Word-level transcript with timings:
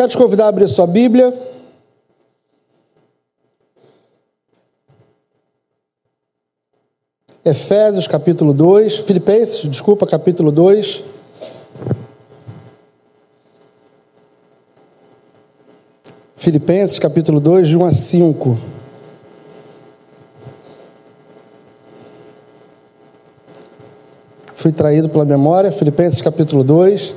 Quero 0.00 0.08
te 0.08 0.16
convidar 0.16 0.46
a 0.46 0.48
abrir 0.48 0.66
sua 0.66 0.86
Bíblia. 0.86 1.30
Efésios 7.44 8.08
capítulo 8.08 8.54
2, 8.54 9.00
Filipenses, 9.00 9.68
desculpa, 9.68 10.06
capítulo 10.06 10.50
2. 10.50 11.04
Filipenses 16.34 16.98
capítulo 16.98 17.38
2, 17.38 17.68
de 17.68 17.76
1 17.76 17.84
a 17.84 17.92
5. 17.92 18.58
Fui 24.54 24.72
traído 24.72 25.10
pela 25.10 25.26
memória, 25.26 25.70
Filipenses 25.70 26.22
capítulo 26.22 26.64
2. 26.64 27.12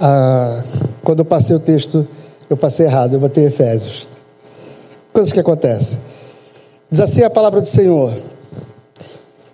Ah, 0.00 0.64
quando 1.04 1.20
eu 1.20 1.24
passei 1.24 1.56
o 1.56 1.60
texto, 1.60 2.06
eu 2.48 2.56
passei 2.56 2.86
errado, 2.86 3.14
eu 3.14 3.20
botei 3.20 3.46
Efésios. 3.46 4.06
Coisas 5.12 5.32
que 5.32 5.40
acontecem. 5.40 5.98
Diz 6.90 7.00
assim 7.00 7.22
a 7.22 7.30
palavra 7.30 7.60
do 7.60 7.68
Senhor. 7.68 8.12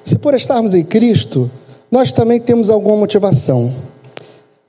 Se 0.05 0.19
por 0.19 0.35
estarmos 0.35 0.75
em 0.75 0.85
Cristo, 0.85 1.51
nós 1.91 2.13
também 2.13 2.41
temos 2.41 2.71
alguma 2.71 2.97
motivação, 2.97 3.73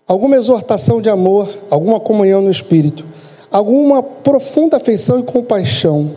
alguma 0.07 0.35
exortação 0.35 1.01
de 1.01 1.09
amor, 1.09 1.49
alguma 1.69 1.99
comunhão 1.99 2.41
no 2.41 2.51
Espírito, 2.51 3.05
alguma 3.51 4.01
profunda 4.01 4.77
afeição 4.77 5.19
e 5.19 5.23
compaixão. 5.23 6.11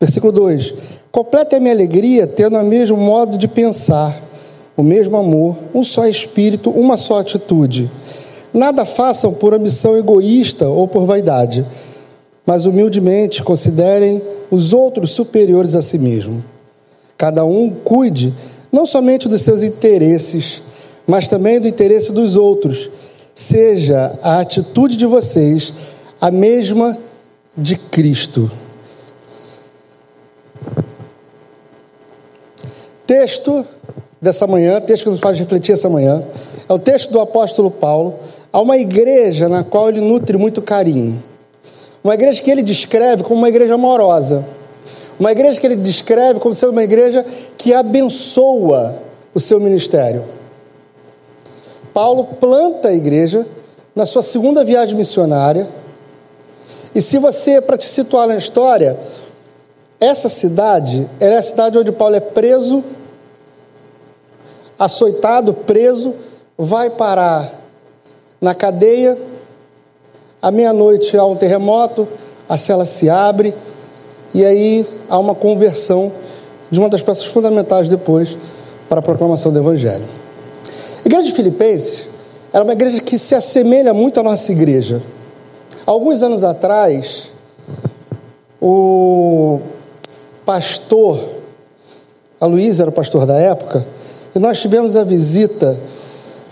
Versículo 0.00 0.32
2: 0.32 0.74
Complete 1.12 1.56
a 1.56 1.60
minha 1.60 1.74
alegria 1.74 2.26
tendo 2.26 2.56
o 2.56 2.62
mesmo 2.62 2.96
modo 2.96 3.36
de 3.36 3.48
pensar, 3.48 4.18
o 4.76 4.82
mesmo 4.82 5.16
amor, 5.16 5.56
um 5.74 5.84
só 5.84 6.06
espírito, 6.06 6.70
uma 6.70 6.96
só 6.96 7.20
atitude. 7.20 7.90
Nada 8.52 8.84
façam 8.84 9.32
por 9.32 9.54
ambição 9.54 9.96
egoísta 9.96 10.68
ou 10.68 10.88
por 10.88 11.04
vaidade, 11.04 11.64
mas 12.44 12.66
humildemente 12.66 13.42
considerem 13.42 14.20
os 14.50 14.72
outros 14.72 15.12
superiores 15.12 15.74
a 15.74 15.82
si 15.82 15.98
mesmo. 15.98 16.44
Cada 17.16 17.44
um 17.44 17.70
cuide 17.70 18.34
não 18.72 18.86
somente 18.86 19.28
dos 19.28 19.42
seus 19.42 19.62
interesses, 19.62 20.62
mas 21.06 21.28
também 21.28 21.60
do 21.60 21.68
interesse 21.68 22.12
dos 22.12 22.34
outros. 22.34 22.90
Seja 23.34 24.18
a 24.22 24.40
atitude 24.40 24.96
de 24.96 25.06
vocês 25.06 25.72
a 26.20 26.30
mesma 26.30 26.98
de 27.56 27.76
Cristo. 27.76 28.50
Texto 33.06 33.66
dessa 34.20 34.46
manhã, 34.46 34.80
texto 34.80 35.04
que 35.04 35.10
nos 35.10 35.20
faz 35.20 35.38
refletir 35.38 35.72
essa 35.72 35.88
manhã, 35.88 36.22
é 36.68 36.72
o 36.72 36.78
texto 36.78 37.10
do 37.10 37.20
apóstolo 37.20 37.70
Paulo 37.70 38.16
a 38.52 38.60
uma 38.60 38.76
igreja 38.76 39.48
na 39.48 39.62
qual 39.62 39.88
ele 39.88 40.00
nutre 40.00 40.36
muito 40.36 40.60
carinho. 40.60 41.22
Uma 42.02 42.14
igreja 42.14 42.42
que 42.42 42.50
ele 42.50 42.62
descreve 42.62 43.22
como 43.22 43.36
uma 43.36 43.48
igreja 43.48 43.74
amorosa. 43.74 44.44
Uma 45.18 45.30
igreja 45.32 45.60
que 45.60 45.66
ele 45.66 45.76
descreve 45.76 46.40
como 46.40 46.54
sendo 46.54 46.72
uma 46.72 46.82
igreja 46.82 47.24
que 47.56 47.74
abençoa 47.74 48.98
o 49.34 49.38
seu 49.38 49.60
ministério. 49.60 50.24
Paulo 51.92 52.24
planta 52.24 52.88
a 52.88 52.92
igreja 52.92 53.46
na 53.94 54.06
sua 54.06 54.22
segunda 54.22 54.64
viagem 54.64 54.96
missionária. 54.96 55.68
E 56.94 57.02
se 57.02 57.18
você, 57.18 57.60
para 57.60 57.76
te 57.76 57.86
situar 57.86 58.26
na 58.26 58.36
história, 58.36 58.98
essa 60.00 60.28
cidade 60.28 61.08
é 61.20 61.36
a 61.36 61.42
cidade 61.42 61.78
onde 61.78 61.92
Paulo 61.92 62.16
é 62.16 62.20
preso, 62.20 62.82
açoitado, 64.78 65.52
preso, 65.52 66.14
vai 66.56 66.88
parar 66.88 67.59
na 68.40 68.54
cadeia. 68.54 69.16
À 70.40 70.50
meia-noite 70.50 71.16
há 71.16 71.24
um 71.24 71.36
terremoto, 71.36 72.08
a 72.48 72.56
cela 72.56 72.86
se 72.86 73.10
abre 73.10 73.54
e 74.32 74.44
aí 74.44 74.86
há 75.08 75.18
uma 75.18 75.34
conversão 75.34 76.10
de 76.70 76.78
uma 76.78 76.88
das 76.88 77.02
peças 77.02 77.26
fundamentais 77.26 77.88
depois 77.88 78.38
para 78.88 79.00
a 79.00 79.02
proclamação 79.02 79.52
do 79.52 79.58
Evangelho. 79.58 80.04
A 81.04 81.06
igreja 81.06 81.24
de 81.24 81.32
Filipenses 81.32 82.08
era 82.52 82.64
uma 82.64 82.72
igreja 82.72 83.00
que 83.00 83.18
se 83.18 83.34
assemelha 83.34 83.92
muito 83.92 84.18
à 84.18 84.22
nossa 84.22 84.50
igreja. 84.52 85.02
Alguns 85.84 86.22
anos 86.22 86.42
atrás, 86.42 87.28
o 88.60 89.60
pastor, 90.44 91.18
a 92.40 92.46
Luísa 92.46 92.84
era 92.84 92.90
o 92.90 92.94
pastor 92.94 93.26
da 93.26 93.36
época, 93.36 93.86
e 94.34 94.38
nós 94.38 94.60
tivemos 94.60 94.96
a 94.96 95.04
visita 95.04 95.78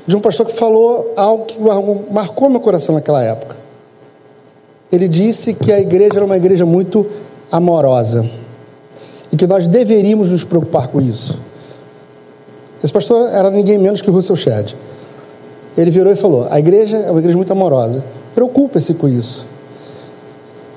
de 0.08 0.16
um 0.16 0.20
pastor 0.20 0.46
que 0.46 0.54
falou 0.54 1.12
algo 1.14 1.44
que 1.44 1.60
marcou 2.10 2.48
meu 2.48 2.60
coração 2.60 2.94
naquela 2.94 3.22
época. 3.22 3.54
Ele 4.90 5.06
disse 5.06 5.52
que 5.52 5.70
a 5.70 5.78
igreja 5.78 6.14
era 6.14 6.24
uma 6.24 6.38
igreja 6.38 6.64
muito 6.64 7.06
amorosa 7.52 8.24
e 9.30 9.36
que 9.36 9.46
nós 9.46 9.68
deveríamos 9.68 10.30
nos 10.30 10.44
preocupar 10.44 10.88
com 10.88 10.98
isso. 10.98 11.38
Esse 12.82 12.90
pastor 12.90 13.28
era 13.28 13.50
ninguém 13.50 13.76
menos 13.76 14.00
que 14.00 14.10
Russell 14.10 14.34
Shedd. 14.34 14.74
Ele 15.76 15.90
virou 15.90 16.10
e 16.10 16.16
falou: 16.16 16.48
a 16.50 16.58
igreja 16.58 16.96
é 16.96 17.10
uma 17.10 17.20
igreja 17.20 17.36
muito 17.36 17.52
amorosa. 17.52 18.02
Preocupem-se 18.34 18.94
com 18.94 19.08
isso. 19.08 19.44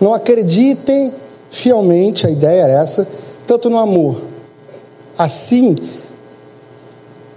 Não 0.02 0.14
acreditem 0.14 1.14
fielmente, 1.50 2.28
a 2.28 2.30
ideia 2.30 2.64
era 2.64 2.84
essa, 2.84 3.08
tanto 3.48 3.70
no 3.70 3.78
amor. 3.78 4.24
Assim, 5.18 5.78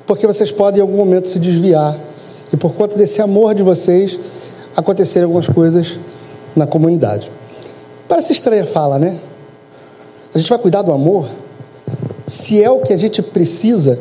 porque 0.07 0.27
vocês 0.27 0.51
podem 0.51 0.81
em 0.81 0.83
algum 0.83 0.97
momento 0.97 1.29
se 1.29 1.39
desviar 1.39 1.97
e 2.53 2.57
por 2.57 2.75
conta 2.75 2.97
desse 2.97 3.21
amor 3.23 3.55
de 3.55 3.63
vocês 3.63 4.19
acontecerem 4.77 5.25
algumas 5.25 5.49
coisas 5.49 5.99
na 6.55 6.67
comunidade. 6.67 7.31
Parece 8.09 8.33
estranha 8.33 8.67
fala, 8.67 8.99
né? 8.99 9.19
A 10.35 10.39
gente 10.39 10.49
vai 10.49 10.59
cuidar 10.59 10.83
do 10.83 10.93
amor. 10.93 11.27
Se 12.27 12.63
é 12.63 12.71
o 12.71 12.81
que 12.81 12.93
a 12.93 12.97
gente 12.97 13.23
precisa, 13.23 13.99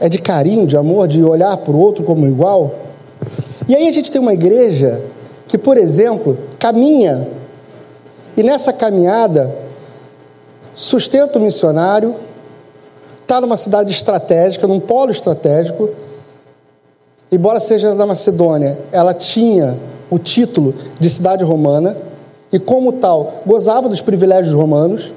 é 0.00 0.08
de 0.08 0.18
carinho, 0.18 0.66
de 0.66 0.76
amor, 0.76 1.06
de 1.06 1.22
olhar 1.22 1.56
para 1.56 1.72
o 1.72 1.78
outro 1.78 2.04
como 2.04 2.26
igual. 2.26 2.74
E 3.68 3.76
aí 3.76 3.88
a 3.88 3.92
gente 3.92 4.10
tem 4.10 4.20
uma 4.20 4.34
igreja 4.34 5.02
que, 5.46 5.56
por 5.56 5.76
exemplo, 5.76 6.36
caminha 6.58 7.28
e 8.36 8.42
nessa 8.42 8.72
caminhada 8.72 9.54
sustenta 10.74 11.38
o 11.38 11.42
missionário, 11.42 12.14
está 13.22 13.40
numa 13.40 13.56
cidade 13.56 13.90
estratégica, 13.90 14.66
num 14.66 14.78
polo 14.78 15.10
estratégico. 15.10 15.90
Embora 17.30 17.58
seja 17.58 17.94
da 17.94 18.04
Macedônia, 18.04 18.78
ela 18.92 19.14
tinha 19.14 19.78
o 20.10 20.18
título 20.18 20.74
de 21.00 21.08
cidade 21.08 21.42
romana 21.42 21.96
e, 22.52 22.58
como 22.58 22.92
tal, 22.92 23.42
gozava 23.46 23.88
dos 23.88 24.02
privilégios 24.02 24.54
romanos. 24.54 25.12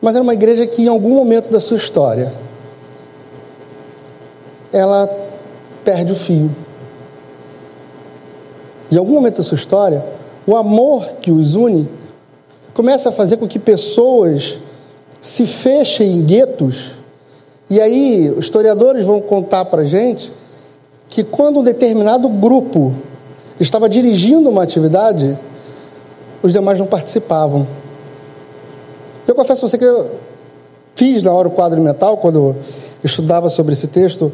Mas 0.00 0.14
era 0.14 0.22
uma 0.22 0.34
igreja 0.34 0.66
que, 0.66 0.82
em 0.82 0.88
algum 0.88 1.14
momento 1.14 1.50
da 1.50 1.60
sua 1.60 1.78
história, 1.78 2.32
ela 4.72 5.08
perde 5.84 6.12
o 6.12 6.16
fio. 6.16 6.50
Em 8.90 8.98
algum 8.98 9.14
momento 9.14 9.38
da 9.38 9.42
sua 9.42 9.56
história, 9.56 10.04
o 10.46 10.56
amor 10.56 11.06
que 11.22 11.30
os 11.30 11.54
une 11.54 11.88
começa 12.74 13.08
a 13.08 13.12
fazer 13.12 13.36
com 13.38 13.48
que 13.48 13.58
pessoas 13.58 14.58
se 15.22 15.46
fechem 15.46 16.14
em 16.16 16.22
guetos. 16.22 16.96
E 17.70 17.80
aí, 17.80 18.28
os 18.36 18.46
historiadores 18.46 19.06
vão 19.06 19.20
contar 19.20 19.64
para 19.66 19.84
gente 19.84 20.32
que 21.08 21.22
quando 21.22 21.60
um 21.60 21.62
determinado 21.62 22.28
grupo 22.28 22.92
estava 23.60 23.88
dirigindo 23.88 24.50
uma 24.50 24.64
atividade, 24.64 25.38
os 26.42 26.52
demais 26.52 26.78
não 26.78 26.86
participavam. 26.86 27.66
Eu 29.26 29.34
confesso 29.34 29.64
a 29.64 29.68
você 29.68 29.78
que 29.78 29.84
eu 29.84 30.10
fiz 30.96 31.22
na 31.22 31.32
hora 31.32 31.46
o 31.46 31.52
quadro 31.52 31.80
mental, 31.80 32.16
quando 32.16 32.38
eu 32.38 32.56
estudava 33.04 33.48
sobre 33.48 33.74
esse 33.74 33.86
texto, 33.86 34.32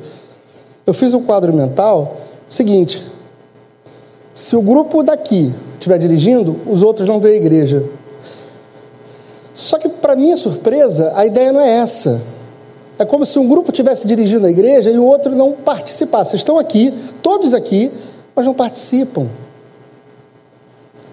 eu 0.86 0.94
fiz 0.94 1.12
um 1.12 1.22
quadro 1.22 1.52
mental 1.52 2.16
seguinte: 2.48 3.02
se 4.32 4.56
o 4.56 4.62
grupo 4.62 5.02
daqui 5.02 5.52
estiver 5.74 5.98
dirigindo, 5.98 6.56
os 6.66 6.82
outros 6.82 7.06
não 7.06 7.20
veem 7.20 7.34
a 7.34 7.38
igreja. 7.38 7.84
Só 9.58 9.76
que, 9.76 9.88
para 9.88 10.14
minha 10.14 10.36
surpresa, 10.36 11.12
a 11.16 11.26
ideia 11.26 11.52
não 11.52 11.60
é 11.60 11.78
essa. 11.78 12.22
É 12.96 13.04
como 13.04 13.26
se 13.26 13.40
um 13.40 13.48
grupo 13.48 13.72
estivesse 13.72 14.06
dirigindo 14.06 14.46
a 14.46 14.50
igreja 14.50 14.88
e 14.88 14.96
o 14.96 15.04
outro 15.04 15.34
não 15.34 15.50
participasse. 15.50 16.36
Estão 16.36 16.60
aqui, 16.60 16.94
todos 17.20 17.52
aqui, 17.52 17.90
mas 18.36 18.46
não 18.46 18.54
participam, 18.54 19.26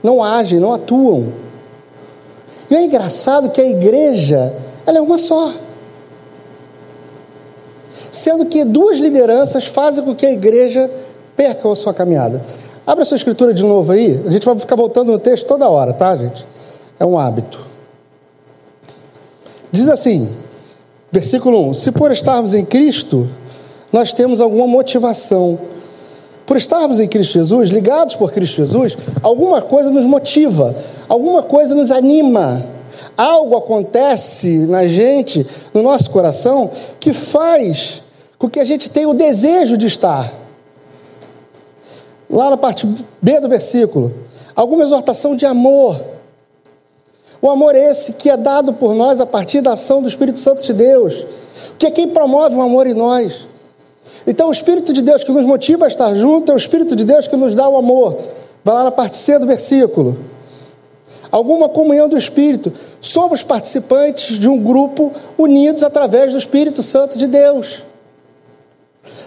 não 0.03 0.23
agem, 0.23 0.59
não 0.59 0.71
atuam. 0.71 1.33
E 2.69 2.75
é 2.75 2.85
engraçado 2.85 3.49
que 3.49 3.59
a 3.59 3.67
igreja, 3.67 4.53
ela 4.85 4.99
é 4.99 5.01
uma 5.01 5.17
só. 5.17 5.51
Sendo 8.11 8.45
que 8.45 8.63
duas 8.63 8.99
lideranças 8.99 9.65
fazem 9.65 10.03
com 10.03 10.13
que 10.13 10.25
a 10.25 10.31
igreja 10.31 10.89
perca 11.35 11.71
a 11.71 11.75
sua 11.75 11.95
caminhada. 11.95 12.43
Abra 12.85 13.03
sua 13.05 13.17
escritura 13.17 13.55
de 13.55 13.63
novo 13.63 13.91
aí, 13.91 14.23
a 14.27 14.29
gente 14.29 14.45
vai 14.45 14.57
ficar 14.59 14.75
voltando 14.75 15.11
no 15.11 15.17
texto 15.17 15.47
toda 15.47 15.67
hora, 15.67 15.93
tá, 15.93 16.15
gente? 16.15 16.45
É 16.99 17.05
um 17.05 17.17
hábito. 17.17 17.74
Diz 19.75 19.89
assim, 19.89 20.29
versículo 21.11 21.69
1: 21.69 21.75
Se 21.75 21.91
por 21.91 22.09
estarmos 22.09 22.53
em 22.53 22.63
Cristo, 22.63 23.29
nós 23.91 24.13
temos 24.13 24.39
alguma 24.39 24.65
motivação 24.65 25.59
Por 26.45 26.55
estarmos 26.55 26.99
em 26.99 27.07
Cristo 27.07 27.33
Jesus, 27.33 27.69
ligados 27.69 28.15
por 28.15 28.31
Cristo 28.31 28.57
Jesus, 28.57 28.97
alguma 29.21 29.61
coisa 29.61 29.89
nos 29.91 30.05
motiva, 30.05 30.73
alguma 31.09 31.43
coisa 31.43 31.75
nos 31.75 31.91
anima. 31.91 32.65
Algo 33.17 33.57
acontece 33.57 34.59
na 34.67 34.87
gente, 34.87 35.45
no 35.73 35.81
nosso 35.81 36.09
coração, 36.09 36.71
que 36.99 37.11
faz 37.11 38.03
com 38.37 38.49
que 38.49 38.59
a 38.59 38.63
gente 38.63 38.89
tenha 38.89 39.09
o 39.09 39.13
desejo 39.13 39.77
de 39.77 39.87
estar. 39.87 40.31
Lá 42.29 42.49
na 42.49 42.57
parte 42.57 42.87
B 43.21 43.39
do 43.39 43.49
versículo, 43.49 44.13
alguma 44.55 44.83
exortação 44.83 45.35
de 45.35 45.45
amor. 45.45 46.14
O 47.41 47.49
amor 47.49 47.75
é 47.75 47.91
esse 47.91 48.13
que 48.13 48.29
é 48.29 48.37
dado 48.37 48.73
por 48.73 48.95
nós 48.95 49.19
a 49.19 49.25
partir 49.25 49.61
da 49.61 49.73
ação 49.73 50.01
do 50.01 50.07
Espírito 50.07 50.39
Santo 50.39 50.63
de 50.63 50.73
Deus, 50.73 51.25
que 51.77 51.85
é 51.85 51.91
quem 51.91 52.07
promove 52.07 52.55
o 52.55 52.61
amor 52.61 52.87
em 52.87 52.93
nós. 52.93 53.47
Então, 54.27 54.49
o 54.49 54.51
Espírito 54.51 54.91
de 54.91 55.01
Deus 55.01 55.23
que 55.23 55.31
nos 55.31 55.45
motiva 55.45 55.85
a 55.85 55.87
estar 55.87 56.15
junto 56.15 56.51
é 56.51 56.55
o 56.55 56.57
Espírito 56.57 56.95
de 56.95 57.03
Deus 57.03 57.27
que 57.27 57.35
nos 57.35 57.55
dá 57.55 57.67
o 57.67 57.77
amor. 57.77 58.17
Vai 58.63 58.73
lá 58.73 58.83
na 58.83 58.91
parte 58.91 59.17
C 59.17 59.37
do 59.37 59.45
versículo. 59.45 60.17
Alguma 61.31 61.69
comunhão 61.69 62.09
do 62.09 62.17
Espírito. 62.17 62.73
Somos 62.99 63.43
participantes 63.43 64.39
de 64.39 64.49
um 64.49 64.57
grupo 64.57 65.11
unidos 65.37 65.83
através 65.83 66.33
do 66.33 66.39
Espírito 66.39 66.81
Santo 66.81 67.17
de 67.17 67.27
Deus. 67.27 67.83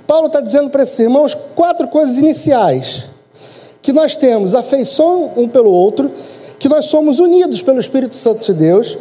Paulo 0.06 0.26
está 0.26 0.40
dizendo 0.40 0.70
para 0.70 0.82
esses 0.82 0.98
irmãos 0.98 1.36
quatro 1.54 1.86
coisas 1.86 2.16
iniciais: 2.16 3.04
que 3.82 3.92
nós 3.92 4.16
temos 4.16 4.54
afeição 4.54 5.32
um 5.36 5.46
pelo 5.46 5.70
outro, 5.70 6.10
que 6.58 6.68
nós 6.68 6.86
somos 6.86 7.18
unidos 7.18 7.62
pelo 7.62 7.78
Espírito 7.78 8.14
Santo 8.14 8.44
de 8.46 8.52
Deus, 8.54 8.98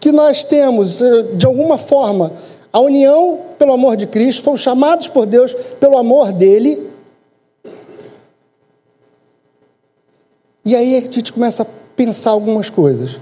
que 0.00 0.12
nós 0.12 0.44
temos, 0.44 1.00
eh, 1.00 1.22
de 1.34 1.46
alguma 1.46 1.78
forma, 1.78 2.32
a 2.72 2.80
união 2.80 3.40
pelo 3.58 3.72
amor 3.72 3.96
de 3.96 4.06
Cristo, 4.06 4.42
fomos 4.42 4.60
chamados 4.60 5.08
por 5.08 5.26
Deus 5.26 5.54
pelo 5.80 5.96
amor 5.96 6.32
dele. 6.32 6.88
E 10.64 10.76
aí 10.76 10.96
a 10.96 11.00
gente 11.00 11.32
começa 11.32 11.62
a 11.62 11.66
pensar 11.96 12.30
algumas 12.30 12.68
coisas. 12.68 13.18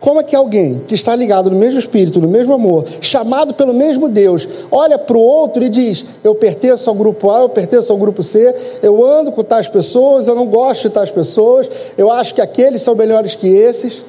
Como 0.00 0.18
é 0.18 0.22
que 0.22 0.34
alguém 0.34 0.82
que 0.88 0.94
está 0.94 1.14
ligado 1.14 1.50
no 1.50 1.56
mesmo 1.56 1.78
espírito, 1.78 2.22
no 2.22 2.28
mesmo 2.28 2.54
amor, 2.54 2.86
chamado 3.02 3.52
pelo 3.52 3.74
mesmo 3.74 4.08
Deus, 4.08 4.48
olha 4.70 4.98
para 4.98 5.16
o 5.16 5.20
outro 5.20 5.62
e 5.62 5.68
diz: 5.68 6.06
Eu 6.24 6.34
pertenço 6.34 6.88
ao 6.88 6.96
grupo 6.96 7.30
A, 7.30 7.40
eu 7.40 7.50
pertenço 7.50 7.92
ao 7.92 7.98
grupo 7.98 8.22
C, 8.22 8.54
eu 8.82 9.04
ando 9.04 9.30
com 9.30 9.44
tais 9.44 9.68
pessoas, 9.68 10.26
eu 10.26 10.34
não 10.34 10.46
gosto 10.46 10.84
de 10.84 10.90
tais 10.90 11.10
pessoas, 11.10 11.70
eu 11.98 12.10
acho 12.10 12.34
que 12.34 12.40
aqueles 12.40 12.80
são 12.80 12.94
melhores 12.94 13.34
que 13.34 13.46
esses. 13.46 14.02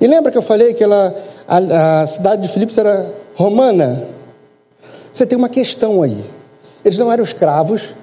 E 0.00 0.06
lembra 0.06 0.30
que 0.30 0.38
eu 0.38 0.42
falei 0.42 0.74
que 0.74 0.84
ela, 0.84 1.12
a, 1.48 2.02
a 2.02 2.06
cidade 2.06 2.42
de 2.42 2.48
Filipos 2.48 2.78
era 2.78 3.10
romana? 3.34 4.04
Você 5.10 5.26
tem 5.26 5.36
uma 5.36 5.48
questão 5.48 6.02
aí. 6.02 6.24
Eles 6.84 6.98
não 6.98 7.10
eram 7.10 7.24
escravos, 7.24 7.94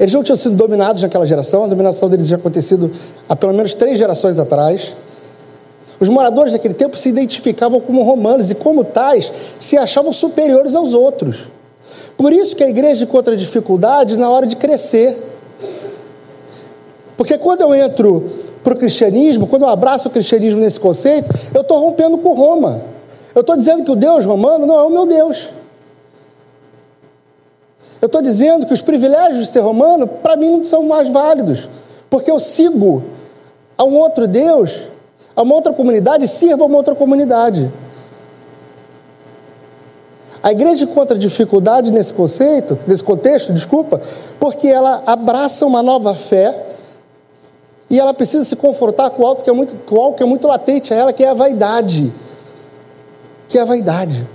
eles 0.00 0.14
não 0.14 0.22
tinham 0.22 0.36
sido 0.36 0.56
dominados 0.56 1.02
naquela 1.02 1.26
geração, 1.26 1.64
a 1.64 1.66
dominação 1.66 2.08
deles 2.08 2.26
tinha 2.26 2.38
acontecido 2.38 2.90
há 3.28 3.36
pelo 3.36 3.52
menos 3.52 3.74
três 3.74 3.98
gerações 3.98 4.38
atrás. 4.38 4.94
Os 5.98 6.08
moradores 6.08 6.52
daquele 6.52 6.74
tempo 6.74 6.96
se 6.96 7.08
identificavam 7.08 7.80
como 7.80 8.02
romanos 8.02 8.50
e, 8.50 8.54
como 8.54 8.84
tais, 8.84 9.32
se 9.58 9.78
achavam 9.78 10.12
superiores 10.12 10.74
aos 10.74 10.92
outros. 10.92 11.48
Por 12.16 12.32
isso 12.32 12.54
que 12.54 12.64
a 12.64 12.68
igreja 12.68 13.04
encontra 13.04 13.36
dificuldade 13.36 14.16
na 14.16 14.28
hora 14.28 14.46
de 14.46 14.56
crescer. 14.56 15.16
Porque 17.16 17.38
quando 17.38 17.62
eu 17.62 17.74
entro 17.74 18.30
para 18.62 18.74
o 18.74 18.76
cristianismo, 18.76 19.46
quando 19.46 19.62
eu 19.62 19.68
abraço 19.68 20.08
o 20.08 20.10
cristianismo 20.10 20.60
nesse 20.60 20.78
conceito, 20.78 21.28
eu 21.54 21.62
estou 21.62 21.78
rompendo 21.78 22.18
com 22.18 22.34
Roma. 22.34 22.82
Eu 23.34 23.40
estou 23.40 23.56
dizendo 23.56 23.84
que 23.84 23.90
o 23.90 23.96
Deus 23.96 24.24
romano 24.24 24.66
não 24.66 24.78
é 24.78 24.82
o 24.82 24.90
meu 24.90 25.06
Deus. 25.06 25.50
Eu 28.00 28.06
estou 28.06 28.20
dizendo 28.20 28.66
que 28.66 28.74
os 28.74 28.82
privilégios 28.82 29.46
de 29.46 29.46
ser 29.46 29.60
romano, 29.60 30.06
para 30.06 30.36
mim, 30.36 30.50
não 30.50 30.64
são 30.64 30.82
mais 30.82 31.08
válidos. 31.08 31.68
Porque 32.10 32.30
eu 32.30 32.38
sigo 32.38 33.04
a 33.76 33.84
um 33.84 33.96
outro 33.96 34.26
Deus 34.26 34.88
a 35.36 35.42
uma 35.42 35.54
outra 35.54 35.72
comunidade, 35.72 36.26
sirva 36.26 36.62
a 36.62 36.66
uma 36.66 36.78
outra 36.78 36.94
comunidade. 36.94 37.70
A 40.42 40.52
igreja 40.52 40.84
encontra 40.84 41.18
dificuldade 41.18 41.90
nesse 41.90 42.14
conceito, 42.14 42.78
nesse 42.86 43.04
contexto, 43.04 43.52
desculpa, 43.52 44.00
porque 44.40 44.68
ela 44.68 45.02
abraça 45.06 45.66
uma 45.66 45.82
nova 45.82 46.14
fé 46.14 46.66
e 47.90 48.00
ela 48.00 48.14
precisa 48.14 48.44
se 48.44 48.56
confrontar 48.56 49.10
com 49.10 49.26
algo 49.26 49.42
que 49.42 49.50
é 49.50 49.52
muito, 49.52 49.74
com 49.84 50.00
algo 50.00 50.16
que 50.16 50.22
é 50.22 50.26
muito 50.26 50.46
latente 50.46 50.94
a 50.94 50.96
ela, 50.96 51.12
que 51.12 51.24
é 51.24 51.28
a 51.28 51.34
vaidade. 51.34 52.12
Que 53.48 53.58
é 53.58 53.60
a 53.60 53.64
vaidade. 53.64 54.26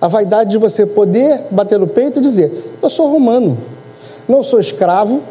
A 0.00 0.06
vaidade 0.06 0.50
de 0.50 0.58
você 0.58 0.86
poder 0.86 1.46
bater 1.50 1.78
no 1.78 1.86
peito 1.86 2.18
e 2.18 2.22
dizer: 2.22 2.76
Eu 2.80 2.90
sou 2.90 3.10
romano, 3.10 3.58
não 4.28 4.42
sou 4.42 4.60
escravo, 4.60 5.22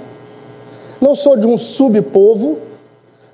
não 0.99 1.15
sou 1.15 1.37
de 1.37 1.47
um 1.47 1.57
subpovo, 1.57 2.59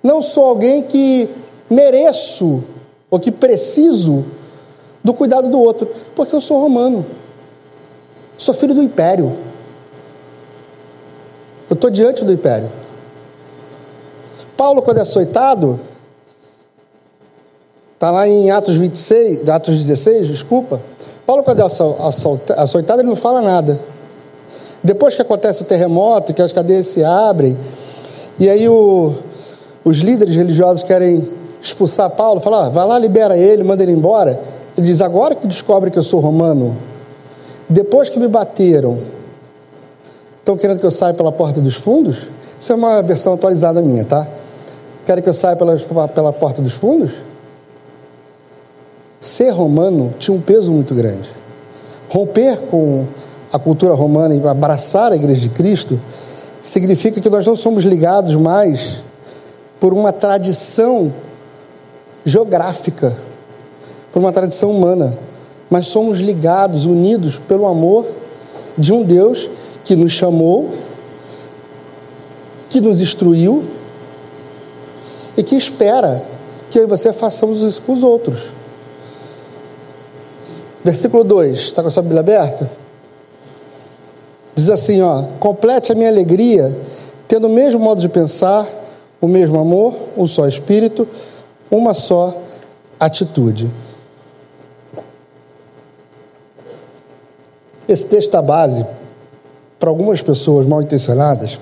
não 0.04 0.22
sou 0.22 0.46
alguém 0.46 0.84
que 0.84 1.30
mereço 1.70 2.64
ou 3.10 3.20
que 3.20 3.32
preciso 3.32 4.26
do 5.02 5.14
cuidado 5.14 5.50
do 5.50 5.60
outro, 5.60 5.90
porque 6.14 6.36
eu 6.36 6.42
sou 6.42 6.60
romano, 6.60 7.06
sou 8.38 8.54
filho 8.54 8.74
do 8.74 8.84
império. 8.84 9.36
Eu 11.70 11.76
estou 11.76 11.90
diante 11.90 12.26
do 12.26 12.32
império. 12.32 12.70
Paulo, 14.58 14.82
quando 14.82 14.98
é 14.98 15.02
açoitado, 15.02 15.80
está 17.94 18.12
lá 18.12 18.28
em 18.28 18.52
Atos 18.52 18.76
26, 18.76 19.50
Atos 19.50 19.78
16, 19.78 20.28
desculpa. 20.28 20.82
Paulo, 21.26 21.44
quando 21.44 21.62
é 21.62 21.64
açoitado, 22.58 23.02
ele 23.02 23.10
não 23.10 23.16
fala 23.16 23.42
nada. 23.42 23.80
Depois 24.84 25.16
que 25.16 25.22
acontece 25.22 25.62
o 25.62 25.66
terremoto, 25.66 26.34
que 26.34 26.42
as 26.42 26.52
cadeias 26.52 26.88
se 26.88 27.04
abrem, 27.04 27.58
e 28.38 28.50
aí 28.50 28.68
o, 28.68 29.16
os 29.84 29.98
líderes 29.98 30.36
religiosos 30.36 30.84
querem 30.84 31.30
expulsar 31.62 32.10
Paulo, 32.12 32.40
falar, 32.40 32.66
ah, 32.66 32.70
vai 32.70 32.86
lá, 32.86 33.00
libera 33.00 33.38
ele, 33.38 33.64
manda 33.64 33.84
ele 33.84 33.92
embora. 33.92 34.40
Ele 34.78 34.86
diz, 34.86 35.02
agora 35.02 35.36
que 35.36 35.48
descobre 35.48 35.92
que 35.92 35.98
eu 35.98 36.04
sou 36.04 36.20
romano, 36.20 36.76
depois 37.70 38.10
que 38.10 38.20
me 38.20 38.28
bateram, 38.28 39.00
estão 40.40 40.58
querendo 40.58 40.80
que 40.80 40.86
eu 40.86 40.92
saia 40.92 41.14
pela 41.14 41.32
porta 41.32 41.62
dos 41.62 41.76
fundos? 41.76 42.28
Isso 42.60 42.72
é 42.72 42.76
uma 42.76 43.02
versão 43.02 43.34
atualizada 43.34 43.82
minha, 43.82 44.04
tá? 44.04 44.28
Querem 45.06 45.22
que 45.22 45.30
eu 45.30 45.34
saia 45.34 45.56
pela, 45.56 45.78
pela 46.08 46.34
porta 46.34 46.62
dos 46.62 46.74
fundos? 46.74 47.16
Ser 49.20 49.52
romano 49.52 50.14
tinha 50.20 50.36
um 50.36 50.42
peso 50.42 50.72
muito 50.72 50.94
grande. 50.94 51.30
Romper 52.10 52.58
com 52.70 53.06
a 53.52 53.60
cultura 53.60 53.94
romana 53.94 54.36
e 54.36 54.48
abraçar 54.48 55.12
a 55.12 55.16
igreja 55.16 55.42
de 55.42 55.50
Cristo 55.50 56.00
significa 56.62 57.22
que 57.22 57.30
nós 57.30 57.46
não 57.46 57.56
somos 57.56 57.84
ligados 57.84 58.36
mais 58.36 59.02
por 59.84 59.92
uma 59.92 60.14
tradição 60.14 61.14
geográfica, 62.24 63.14
por 64.14 64.20
uma 64.20 64.32
tradição 64.32 64.72
humana, 64.72 65.18
mas 65.70 65.88
somos 65.88 66.20
ligados, 66.20 66.86
unidos 66.86 67.38
pelo 67.38 67.66
amor 67.66 68.08
de 68.78 68.94
um 68.94 69.04
Deus 69.04 69.50
que 69.84 69.94
nos 69.98 70.14
chamou, 70.14 70.72
que 72.70 72.80
nos 72.80 73.02
instruiu 73.02 73.66
e 75.36 75.44
que 75.44 75.58
espera 75.58 76.24
que 76.70 76.80
eu 76.80 76.84
e 76.84 76.88
você 76.88 77.12
façamos 77.12 77.62
isso 77.62 77.82
com 77.82 77.92
os 77.92 78.04
outros. 78.04 78.54
Versículo 80.82 81.26
2, 81.26 81.60
está 81.60 81.82
com 81.82 81.90
a 81.90 81.92
sua 81.92 82.04
Bíblia 82.04 82.22
aberta? 82.22 82.72
Diz 84.56 84.70
assim: 84.70 85.02
ó, 85.02 85.24
complete 85.42 85.92
a 85.92 85.96
minha 85.96 86.08
alegria, 86.08 86.74
tendo 87.28 87.48
o 87.48 87.50
mesmo 87.50 87.82
modo 87.82 88.00
de 88.00 88.08
pensar 88.08 88.66
o 89.24 89.28
mesmo 89.30 89.58
amor, 89.58 89.96
um 90.18 90.28
só 90.28 90.46
espírito, 90.46 91.08
uma 91.72 91.94
só 91.94 92.44
atitude. 93.00 93.72
Esse 97.88 98.06
texto 98.06 98.36
é 98.36 98.42
base 98.42 98.86
para 99.80 99.90
algumas 99.90 100.22
pessoas 100.22 100.68
mal 100.68 100.82
intencionadas, 100.82 101.58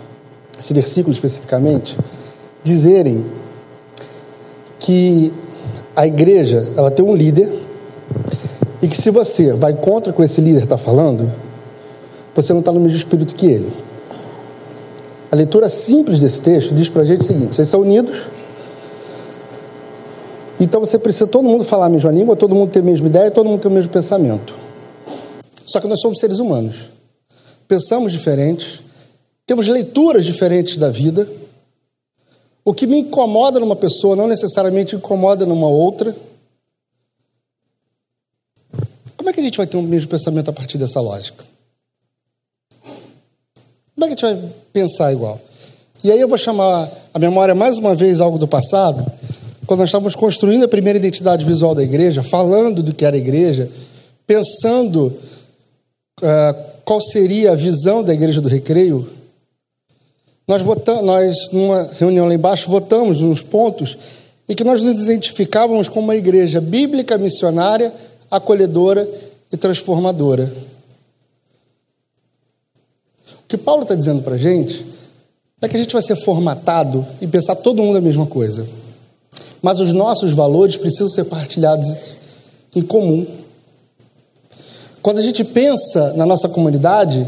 esse 0.57 0.73
versículo 0.73 1.13
especificamente, 1.13 1.95
dizerem 2.63 3.23
que 4.79 5.31
a 5.95 6.07
igreja 6.07 6.73
ela 6.75 6.89
tem 6.89 7.05
um 7.05 7.15
líder 7.15 7.59
e 8.81 8.87
que 8.87 8.97
se 8.97 9.11
você 9.11 9.53
vai 9.53 9.75
contra 9.75 10.11
o 10.11 10.15
que 10.15 10.23
esse 10.23 10.41
líder 10.41 10.63
está 10.63 10.79
falando, 10.79 11.31
você 12.33 12.53
não 12.53 12.61
está 12.61 12.71
no 12.71 12.79
mesmo 12.79 12.97
espírito 12.97 13.35
que 13.35 13.45
ele. 13.45 13.71
A 15.31 15.35
leitura 15.35 15.69
simples 15.69 16.19
desse 16.19 16.41
texto 16.41 16.75
diz 16.75 16.89
para 16.89 17.03
a 17.03 17.05
gente 17.05 17.21
o 17.21 17.23
seguinte: 17.23 17.55
vocês 17.55 17.69
são 17.69 17.79
unidos, 17.79 18.27
então 20.59 20.81
você 20.81 20.99
precisa 20.99 21.25
todo 21.25 21.47
mundo 21.47 21.63
falar 21.63 21.85
a 21.85 21.89
mesma 21.89 22.11
língua, 22.11 22.35
todo 22.35 22.53
mundo 22.53 22.71
ter 22.71 22.79
a 22.79 22.83
mesma 22.83 23.07
ideia, 23.07 23.31
todo 23.31 23.47
mundo 23.47 23.61
ter 23.61 23.69
o 23.69 23.71
mesmo 23.71 23.91
pensamento. 23.91 24.53
Só 25.65 25.79
que 25.79 25.87
nós 25.87 26.01
somos 26.01 26.19
seres 26.19 26.39
humanos, 26.39 26.89
pensamos 27.65 28.11
diferentes, 28.11 28.81
temos 29.45 29.69
leituras 29.69 30.25
diferentes 30.25 30.77
da 30.77 30.91
vida. 30.91 31.27
O 32.63 32.73
que 32.73 32.85
me 32.85 32.99
incomoda 32.99 33.59
numa 33.59 33.75
pessoa 33.75 34.15
não 34.15 34.27
necessariamente 34.27 34.95
incomoda 34.95 35.45
numa 35.45 35.67
outra. 35.67 36.15
Como 39.17 39.29
é 39.29 39.33
que 39.33 39.39
a 39.39 39.43
gente 39.43 39.57
vai 39.57 39.65
ter 39.65 39.77
o 39.77 39.81
mesmo 39.81 40.09
pensamento 40.09 40.49
a 40.49 40.53
partir 40.53 40.77
dessa 40.77 40.99
lógica? 40.99 41.43
Como 44.01 44.11
é 44.11 44.15
que 44.15 44.25
a 44.25 44.29
gente 44.29 44.41
vai 44.41 44.51
pensar 44.73 45.13
igual? 45.13 45.39
E 46.03 46.11
aí 46.11 46.19
eu 46.19 46.27
vou 46.27 46.35
chamar 46.35 46.91
a 47.13 47.19
memória 47.19 47.53
mais 47.53 47.77
uma 47.77 47.93
vez 47.93 48.19
algo 48.19 48.39
do 48.39 48.47
passado, 48.47 49.05
quando 49.67 49.81
nós 49.81 49.89
estávamos 49.89 50.15
construindo 50.15 50.63
a 50.63 50.67
primeira 50.67 50.97
identidade 50.97 51.45
visual 51.45 51.75
da 51.75 51.83
igreja, 51.83 52.23
falando 52.23 52.81
do 52.81 52.95
que 52.95 53.05
era 53.05 53.15
a 53.15 53.19
igreja, 53.19 53.69
pensando 54.25 55.13
uh, 56.19 56.63
qual 56.83 56.99
seria 56.99 57.51
a 57.51 57.55
visão 57.55 58.03
da 58.03 58.11
igreja 58.11 58.41
do 58.41 58.49
recreio, 58.49 59.07
nós, 60.47 60.63
votamos, 60.63 61.03
nós, 61.03 61.51
numa 61.51 61.87
reunião 61.99 62.27
lá 62.27 62.33
embaixo, 62.33 62.71
votamos 62.71 63.21
nos 63.21 63.43
pontos 63.43 63.95
em 64.49 64.55
que 64.55 64.63
nós 64.63 64.81
nos 64.81 65.03
identificávamos 65.03 65.87
como 65.87 66.05
uma 66.05 66.15
igreja 66.15 66.59
bíblica, 66.59 67.19
missionária, 67.19 67.93
acolhedora 68.31 69.07
e 69.51 69.57
transformadora. 69.57 70.51
Que 73.51 73.57
Paulo 73.57 73.81
está 73.81 73.95
dizendo 73.95 74.23
para 74.23 74.35
a 74.35 74.37
gente 74.37 74.85
é 75.61 75.67
que 75.67 75.75
a 75.75 75.79
gente 75.79 75.91
vai 75.91 76.01
ser 76.01 76.15
formatado 76.15 77.05
e 77.19 77.27
pensar 77.27 77.53
todo 77.57 77.83
mundo 77.83 77.97
a 77.97 78.01
mesma 78.01 78.25
coisa. 78.25 78.65
Mas 79.61 79.81
os 79.81 79.91
nossos 79.91 80.31
valores 80.31 80.77
precisam 80.77 81.09
ser 81.09 81.25
partilhados 81.25 81.89
em 82.73 82.81
comum. 82.81 83.27
Quando 85.01 85.17
a 85.17 85.21
gente 85.21 85.43
pensa 85.43 86.13
na 86.13 86.25
nossa 86.25 86.47
comunidade, 86.47 87.27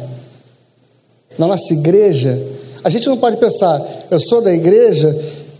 na 1.37 1.45
nossa 1.45 1.73
igreja, 1.73 2.41
a 2.85 2.89
gente 2.89 3.09
não 3.09 3.17
pode 3.17 3.35
pensar, 3.35 3.85
eu 4.09 4.19
sou 4.21 4.41
da 4.41 4.53
igreja 4.53 5.13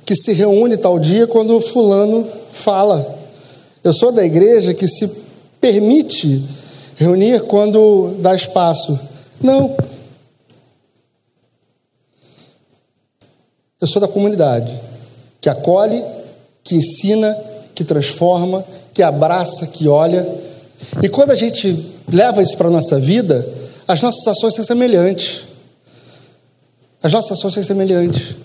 que 0.06 0.16
se 0.16 0.32
reúne 0.32 0.78
tal 0.78 0.98
dia 0.98 1.28
quando 1.28 1.60
fulano 1.60 2.26
fala. 2.54 3.20
Eu 3.84 3.92
sou 3.92 4.14
da 4.14 4.24
igreja 4.24 4.74
que 4.74 4.88
se 4.88 5.12
permite 5.60 6.42
reunir 6.96 7.42
quando 7.48 8.16
dá 8.22 8.34
espaço. 8.34 8.98
Não. 9.42 9.76
Eu 13.84 13.88
sou 13.88 14.02
da 14.02 14.08
comunidade 14.08 14.80
que 15.42 15.50
acolhe, 15.50 16.02
que 16.64 16.74
ensina, 16.74 17.38
que 17.76 17.84
transforma, 17.84 18.64
que 18.94 19.04
abraça, 19.04 19.68
que 19.68 19.90
olha. 19.90 20.26
E 21.02 21.10
quando 21.10 21.32
a 21.32 21.36
gente 21.36 21.94
leva 22.10 22.42
isso 22.42 22.56
para 22.56 22.70
a 22.70 22.72
nossa 22.72 22.98
vida, 22.98 23.46
as 23.86 24.02
nossas 24.02 24.26
ações 24.26 24.54
são 24.54 24.64
semelhantes. 24.64 25.44
As 27.04 27.12
nossas 27.12 27.38
ações 27.38 27.56
são 27.56 27.64
semelhantes. 27.64 28.38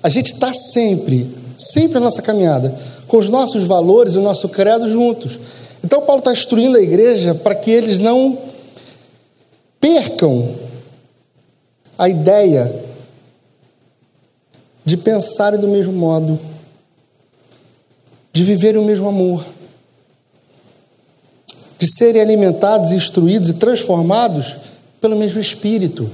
A 0.00 0.08
gente 0.08 0.34
está 0.34 0.54
sempre, 0.54 1.28
sempre 1.58 1.94
na 1.94 2.02
nossa 2.02 2.22
caminhada, 2.22 2.72
com 3.08 3.18
os 3.18 3.28
nossos 3.28 3.64
valores 3.64 4.14
e 4.14 4.18
o 4.18 4.22
nosso 4.22 4.48
credo 4.50 4.88
juntos. 4.88 5.36
Então, 5.84 6.02
Paulo 6.02 6.20
está 6.20 6.30
instruindo 6.30 6.78
a 6.78 6.80
igreja 6.80 7.34
para 7.34 7.56
que 7.56 7.72
eles 7.72 7.98
não 7.98 8.38
percam 9.80 10.54
a 11.98 12.08
ideia 12.08 12.88
de 14.90 14.96
pensarem 14.96 15.60
do 15.60 15.68
mesmo 15.68 15.92
modo, 15.92 16.36
de 18.32 18.42
viverem 18.42 18.80
o 18.80 18.84
mesmo 18.84 19.08
amor, 19.08 19.46
de 21.78 21.86
serem 21.96 22.20
alimentados, 22.20 22.90
instruídos 22.90 23.48
e 23.48 23.54
transformados 23.54 24.56
pelo 25.00 25.14
mesmo 25.16 25.38
Espírito. 25.38 26.10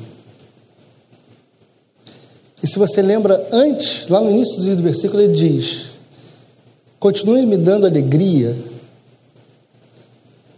E 2.62 2.66
se 2.66 2.78
você 2.78 3.00
lembra, 3.00 3.48
antes, 3.50 4.08
lá 4.10 4.20
no 4.20 4.30
início 4.30 4.60
do 4.76 4.82
versículo, 4.82 5.22
ele 5.22 5.32
diz: 5.32 5.92
Continue 7.00 7.46
me 7.46 7.56
dando 7.56 7.86
alegria, 7.86 8.54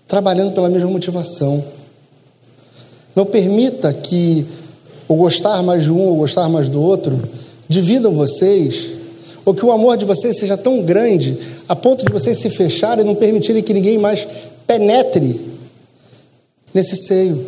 trabalhando 0.08 0.54
pela 0.54 0.68
mesma 0.68 0.90
motivação. 0.90 1.64
Não 3.14 3.25
permita 3.25 3.94
que 3.94 4.44
o 5.06 5.14
gostar 5.14 5.62
mais 5.62 5.84
de 5.84 5.92
um 5.92 6.00
ou 6.00 6.16
gostar 6.16 6.48
mais 6.48 6.68
do 6.68 6.82
outro 6.82 7.38
dividam 7.68 8.14
vocês, 8.14 8.92
ou 9.44 9.54
que 9.54 9.64
o 9.64 9.72
amor 9.72 9.96
de 9.96 10.04
vocês 10.04 10.38
seja 10.38 10.56
tão 10.56 10.82
grande 10.82 11.37
a 11.68 11.76
ponto 11.76 12.04
de 12.04 12.12
vocês 12.12 12.38
se 12.38 12.50
fecharem 12.50 13.04
e 13.04 13.06
não 13.06 13.14
permitirem 13.14 13.62
que 13.62 13.75
ninguém 13.75 13.98
mais 13.98 14.26
penetre 14.66 15.40
nesse 16.72 16.96
seio. 16.96 17.46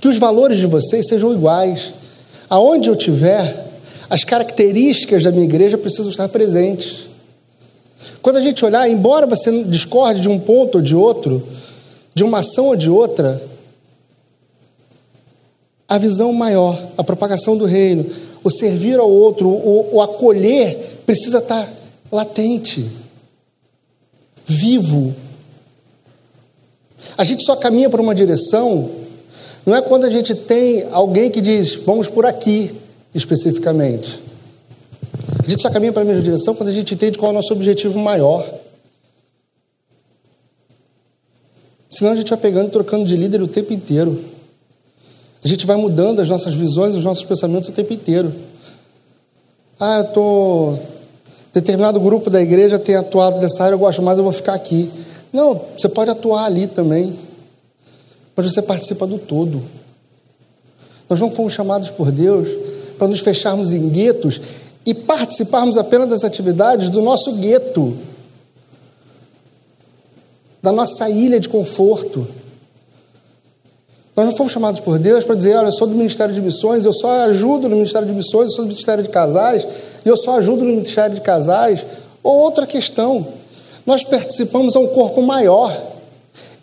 Que 0.00 0.08
os 0.08 0.18
valores 0.18 0.58
de 0.58 0.66
vocês 0.66 1.06
sejam 1.08 1.32
iguais 1.32 1.92
Aonde 2.48 2.88
eu 2.88 2.94
tiver, 2.94 3.66
as 4.08 4.22
características 4.22 5.24
da 5.24 5.32
minha 5.32 5.44
igreja 5.44 5.76
precisam 5.76 6.10
estar 6.10 6.28
presentes. 6.28 7.08
Quando 8.22 8.36
a 8.36 8.40
gente 8.40 8.64
olhar, 8.64 8.88
embora 8.88 9.26
você 9.26 9.64
discorde 9.64 10.20
de 10.20 10.28
um 10.28 10.38
ponto 10.38 10.76
ou 10.76 10.82
de 10.82 10.94
outro, 10.94 11.44
de 12.14 12.22
uma 12.22 12.38
ação 12.38 12.66
ou 12.66 12.76
de 12.76 12.88
outra, 12.88 13.42
a 15.88 15.98
visão 15.98 16.32
maior, 16.32 16.80
a 16.96 17.04
propagação 17.04 17.56
do 17.56 17.64
reino, 17.64 18.04
o 18.42 18.50
servir 18.50 18.98
ao 18.98 19.10
outro, 19.10 19.48
o, 19.48 19.96
o 19.96 20.02
acolher, 20.02 21.02
precisa 21.06 21.38
estar 21.38 21.68
latente, 22.10 22.88
vivo. 24.44 25.14
A 27.16 27.24
gente 27.24 27.44
só 27.44 27.56
caminha 27.56 27.88
para 27.88 28.02
uma 28.02 28.14
direção 28.14 29.06
não 29.66 29.74
é 29.74 29.82
quando 29.82 30.04
a 30.04 30.10
gente 30.10 30.32
tem 30.32 30.84
alguém 30.92 31.28
que 31.28 31.40
diz, 31.40 31.74
vamos 31.74 32.08
por 32.08 32.24
aqui, 32.24 32.72
especificamente. 33.12 34.22
A 35.44 35.50
gente 35.50 35.60
só 35.60 35.68
caminha 35.68 35.92
para 35.92 36.02
a 36.02 36.04
mesma 36.04 36.22
direção 36.22 36.54
quando 36.54 36.68
a 36.68 36.72
gente 36.72 36.94
entende 36.94 37.18
qual 37.18 37.30
é 37.30 37.32
o 37.32 37.34
nosso 37.34 37.52
objetivo 37.52 37.98
maior. 37.98 38.48
Senão 41.90 42.12
a 42.12 42.16
gente 42.16 42.28
vai 42.30 42.38
pegando 42.38 42.68
e 42.68 42.70
trocando 42.70 43.06
de 43.06 43.16
líder 43.16 43.42
o 43.42 43.48
tempo 43.48 43.72
inteiro. 43.72 44.16
A 45.46 45.48
gente 45.48 45.64
vai 45.64 45.76
mudando 45.76 46.18
as 46.18 46.28
nossas 46.28 46.54
visões, 46.54 46.96
os 46.96 47.04
nossos 47.04 47.24
pensamentos 47.24 47.68
o 47.68 47.72
tempo 47.72 47.92
inteiro. 47.92 48.34
Ah, 49.78 49.98
eu 49.98 50.02
estou. 50.02 50.82
Determinado 51.54 52.00
grupo 52.00 52.28
da 52.28 52.42
igreja 52.42 52.78
tem 52.78 52.96
atuado 52.96 53.38
nessa 53.38 53.62
área, 53.62 53.74
eu 53.74 53.78
gosto 53.78 54.02
mais, 54.02 54.18
eu 54.18 54.24
vou 54.24 54.32
ficar 54.32 54.54
aqui. 54.54 54.90
Não, 55.32 55.60
você 55.76 55.88
pode 55.88 56.10
atuar 56.10 56.46
ali 56.46 56.66
também 56.66 57.16
mas 58.36 58.52
você 58.52 58.60
participa 58.60 59.06
do 59.06 59.18
todo. 59.18 59.62
Nós 61.08 61.18
não 61.18 61.30
fomos 61.30 61.54
chamados 61.54 61.90
por 61.90 62.12
Deus 62.12 62.48
para 62.98 63.08
nos 63.08 63.20
fecharmos 63.20 63.72
em 63.72 63.88
guetos 63.88 64.40
e 64.84 64.92
participarmos 64.92 65.78
apenas 65.78 66.08
das 66.08 66.22
atividades 66.22 66.90
do 66.90 67.00
nosso 67.00 67.32
gueto, 67.36 67.96
da 70.62 70.70
nossa 70.70 71.08
ilha 71.08 71.40
de 71.40 71.48
conforto. 71.48 72.28
Nós 74.16 74.24
não 74.24 74.32
fomos 74.34 74.50
chamados 74.50 74.80
por 74.80 74.98
Deus 74.98 75.24
para 75.24 75.34
dizer, 75.34 75.54
olha, 75.56 75.68
eu 75.68 75.72
sou 75.72 75.86
do 75.86 75.94
Ministério 75.94 76.34
de 76.34 76.40
Missões, 76.40 76.86
eu 76.86 76.92
só 76.92 77.26
ajudo 77.26 77.68
no 77.68 77.76
Ministério 77.76 78.08
de 78.08 78.14
Missões, 78.14 78.46
eu 78.46 78.50
sou 78.50 78.64
do 78.64 78.68
Ministério 78.68 79.04
de 79.04 79.10
Casais, 79.10 79.68
e 80.02 80.08
eu 80.08 80.16
só 80.16 80.38
ajudo 80.38 80.64
no 80.64 80.70
Ministério 80.70 81.14
de 81.14 81.20
Casais. 81.20 81.86
Ou 82.22 82.34
outra 82.34 82.66
questão, 82.66 83.26
nós 83.84 84.02
participamos 84.02 84.74
a 84.74 84.78
um 84.78 84.86
corpo 84.86 85.20
maior 85.20 85.70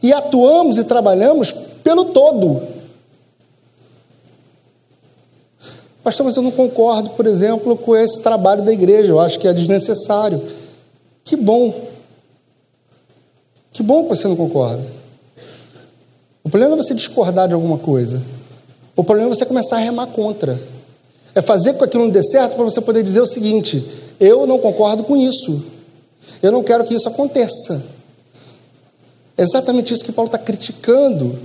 e 0.01 0.11
atuamos 0.11 0.79
e 0.79 0.83
trabalhamos 0.83 1.51
pelo 1.83 2.05
todo. 2.05 2.59
Pastor, 6.03 6.25
mas 6.25 6.35
eu 6.35 6.41
não 6.41 6.51
concordo, 6.51 7.11
por 7.11 7.27
exemplo, 7.27 7.77
com 7.77 7.95
esse 7.95 8.19
trabalho 8.19 8.63
da 8.63 8.73
igreja, 8.73 9.11
eu 9.11 9.19
acho 9.19 9.37
que 9.37 9.47
é 9.47 9.53
desnecessário. 9.53 10.41
Que 11.23 11.35
bom. 11.35 11.71
Que 13.71 13.83
bom 13.83 14.03
que 14.03 14.09
você 14.09 14.27
não 14.27 14.35
concorda. 14.35 15.02
Problema 16.53 16.75
é 16.75 16.77
você 16.77 16.93
discordar 16.93 17.47
de 17.47 17.55
alguma 17.55 17.79
coisa. 17.79 18.21
O 18.95 19.03
problema 19.03 19.31
é 19.31 19.33
você 19.33 19.43
começar 19.43 19.77
a 19.77 19.79
remar 19.79 20.05
contra. 20.05 20.61
É 21.33 21.41
fazer 21.41 21.73
com 21.73 21.79
que 21.79 21.85
aquilo 21.85 22.03
não 22.03 22.11
dê 22.11 22.21
certo 22.21 22.53
para 22.53 22.63
você 22.63 22.79
poder 22.79 23.01
dizer 23.01 23.21
o 23.21 23.25
seguinte: 23.25 23.83
eu 24.19 24.45
não 24.45 24.59
concordo 24.59 25.03
com 25.03 25.17
isso. 25.17 25.65
Eu 26.43 26.51
não 26.51 26.63
quero 26.63 26.83
que 26.83 26.93
isso 26.93 27.09
aconteça. 27.09 27.83
É 29.35 29.41
exatamente 29.41 29.95
isso 29.95 30.05
que 30.05 30.11
Paulo 30.11 30.27
está 30.27 30.37
criticando. 30.37 31.39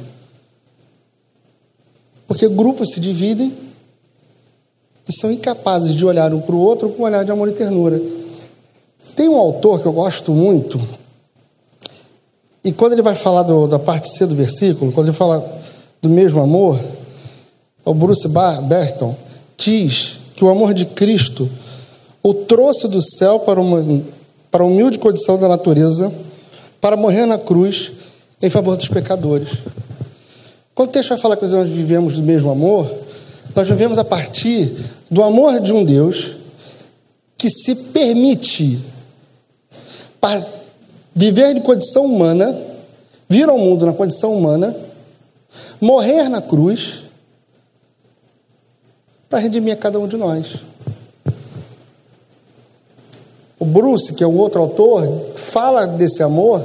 Porque 2.27 2.47
grupos 2.47 2.91
se 2.91 3.01
dividem 3.01 3.57
e 5.09 5.13
são 5.19 5.33
incapazes 5.33 5.95
de 5.95 6.05
olhar 6.05 6.35
um 6.35 6.41
para 6.43 6.55
o 6.55 6.61
outro 6.61 6.91
com 6.91 7.05
um 7.05 7.07
olhar 7.07 7.25
de 7.25 7.33
amor 7.33 7.49
e 7.49 7.53
ternura. 7.53 7.99
Tem 9.17 9.27
um 9.27 9.39
autor 9.39 9.81
que 9.81 9.87
eu 9.87 9.93
gosto 9.93 10.33
muito, 10.33 10.79
e 12.69 12.73
quando 12.73 12.93
ele 12.93 13.01
vai 13.01 13.15
falar 13.15 13.45
do, 13.45 13.67
da 13.67 13.79
parte 13.79 14.11
C 14.15 14.27
do 14.27 14.35
versículo, 14.35 14.93
quando 14.93 15.07
ele 15.07 15.17
fala 15.17 15.43
do 16.03 16.09
mesmo 16.11 16.39
amor, 16.39 16.79
o 17.83 17.95
Bruce 17.95 18.29
Berton 18.69 19.17
diz 19.57 20.19
que 20.37 20.45
o 20.45 20.51
amor 20.51 20.75
de 20.75 20.85
Cristo 20.85 21.49
o 22.23 22.35
trouxe 22.35 22.87
do 22.89 23.01
céu 23.01 23.41
para 23.41 23.59
uma 23.59 24.03
para 24.51 24.63
a 24.63 24.67
humilde 24.67 24.99
condição 24.99 25.39
da 25.39 25.49
natureza 25.49 26.13
para 26.79 26.95
morrer 26.95 27.25
na 27.25 27.39
cruz 27.39 27.93
em 28.43 28.51
favor 28.51 28.77
dos 28.77 28.89
pecadores. 28.89 29.49
Quando 30.75 30.91
o 30.91 30.93
texto 30.93 31.09
vai 31.09 31.19
falar 31.19 31.37
que 31.39 31.47
nós 31.47 31.71
vivemos 31.71 32.17
do 32.17 32.23
mesmo 32.23 32.51
amor, 32.51 32.87
nós 33.57 33.67
vivemos 33.67 33.97
a 33.97 34.05
partir 34.05 34.77
do 35.11 35.23
amor 35.23 35.59
de 35.59 35.73
um 35.73 35.87
Deus 35.87 36.33
que 37.39 37.49
se 37.49 37.75
permite 37.95 38.79
viver 41.19 41.53
de 41.53 41.61
condição 41.63 42.05
humana, 42.05 42.57
vir 43.29 43.49
ao 43.49 43.59
mundo 43.59 43.85
na 43.85 43.93
condição 43.93 44.33
humana, 44.33 44.75
morrer 45.81 46.29
na 46.29 46.41
cruz, 46.41 47.07
para 49.29 49.41
redimir 49.41 49.75
a 49.75 49.77
cada 49.77 49.99
um 49.99 50.07
de 50.07 50.17
nós. 50.17 50.59
O 53.59 53.65
Bruce, 53.65 54.15
que 54.15 54.23
é 54.23 54.27
um 54.29 54.39
outro 54.39 54.61
autor, 54.61 55.33
fala 55.35 55.89
desse 55.89 56.23
amor 56.23 56.65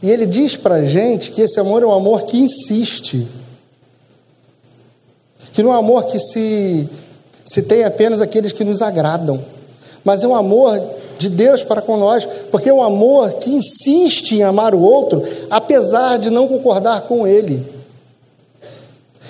e 0.00 0.08
ele 0.08 0.24
diz 0.24 0.56
para 0.56 0.76
a 0.76 0.84
gente 0.84 1.32
que 1.32 1.42
esse 1.42 1.58
amor 1.58 1.82
é 1.82 1.86
um 1.86 1.92
amor 1.92 2.22
que 2.26 2.38
insiste. 2.38 3.26
Que 5.52 5.64
não 5.64 5.72
é 5.72 5.74
um 5.74 5.80
amor 5.80 6.04
que 6.04 6.20
se, 6.20 6.88
se 7.44 7.64
tem 7.64 7.84
apenas 7.84 8.20
aqueles 8.20 8.52
que 8.52 8.62
nos 8.62 8.80
agradam, 8.82 9.44
mas 10.04 10.22
é 10.22 10.28
um 10.28 10.36
amor 10.36 10.99
de 11.20 11.28
Deus 11.28 11.62
para 11.62 11.82
com 11.82 11.98
nós, 11.98 12.24
porque 12.50 12.70
é 12.70 12.72
um 12.72 12.82
amor 12.82 13.34
que 13.34 13.50
insiste 13.50 14.32
em 14.32 14.42
amar 14.42 14.74
o 14.74 14.80
outro, 14.80 15.22
apesar 15.50 16.18
de 16.18 16.30
não 16.30 16.48
concordar 16.48 17.02
com 17.02 17.26
ele. 17.26 17.64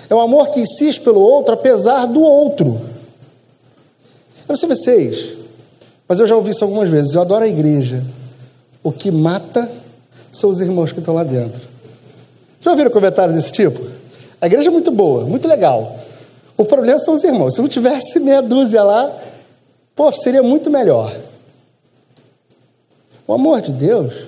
É 0.09 0.15
um 0.15 0.21
amor 0.21 0.51
que 0.51 0.61
insiste 0.61 1.01
pelo 1.01 1.21
outro, 1.21 1.53
apesar 1.53 2.07
do 2.07 2.23
outro. 2.23 2.81
Eu 4.49 4.51
não 4.51 4.57
sei 4.57 4.69
vocês, 4.69 5.31
mas 6.09 6.21
eu 6.21 6.27
já 6.29 6.37
ouvi 6.37 6.51
isso 6.51 6.65
algumas 6.65 6.89
vezes. 6.89 7.15
Eu 7.15 7.23
adoro 7.23 7.45
a 7.45 7.49
igreja. 7.49 8.05
O 8.83 8.93
que 8.93 9.11
mata 9.11 9.69
são 10.31 10.49
os 10.49 10.61
irmãos 10.61 10.93
que 10.93 11.01
estão 11.01 11.15
lá 11.15 11.25
dentro. 11.25 11.61
Já 12.61 12.71
ouviram 12.71 12.91
comentário 12.91 13.35
desse 13.35 13.51
tipo? 13.51 13.81
A 14.41 14.47
igreja 14.47 14.69
é 14.69 14.73
muito 14.73 14.93
boa, 14.93 15.25
muito 15.25 15.49
legal. 15.49 15.97
O 16.57 16.65
problema 16.65 16.99
são 17.01 17.15
os 17.15 17.25
irmãos. 17.25 17.55
Se 17.55 17.61
não 17.61 17.69
tivesse 17.69 18.21
meia 18.21 18.43
dúzia 18.43 18.83
lá, 18.83 19.13
pô, 19.95 20.13
seria 20.13 20.43
muito 20.43 20.71
melhor. 20.71 21.15
O 23.31 23.33
amor 23.33 23.61
de 23.61 23.73
Deus 23.73 24.25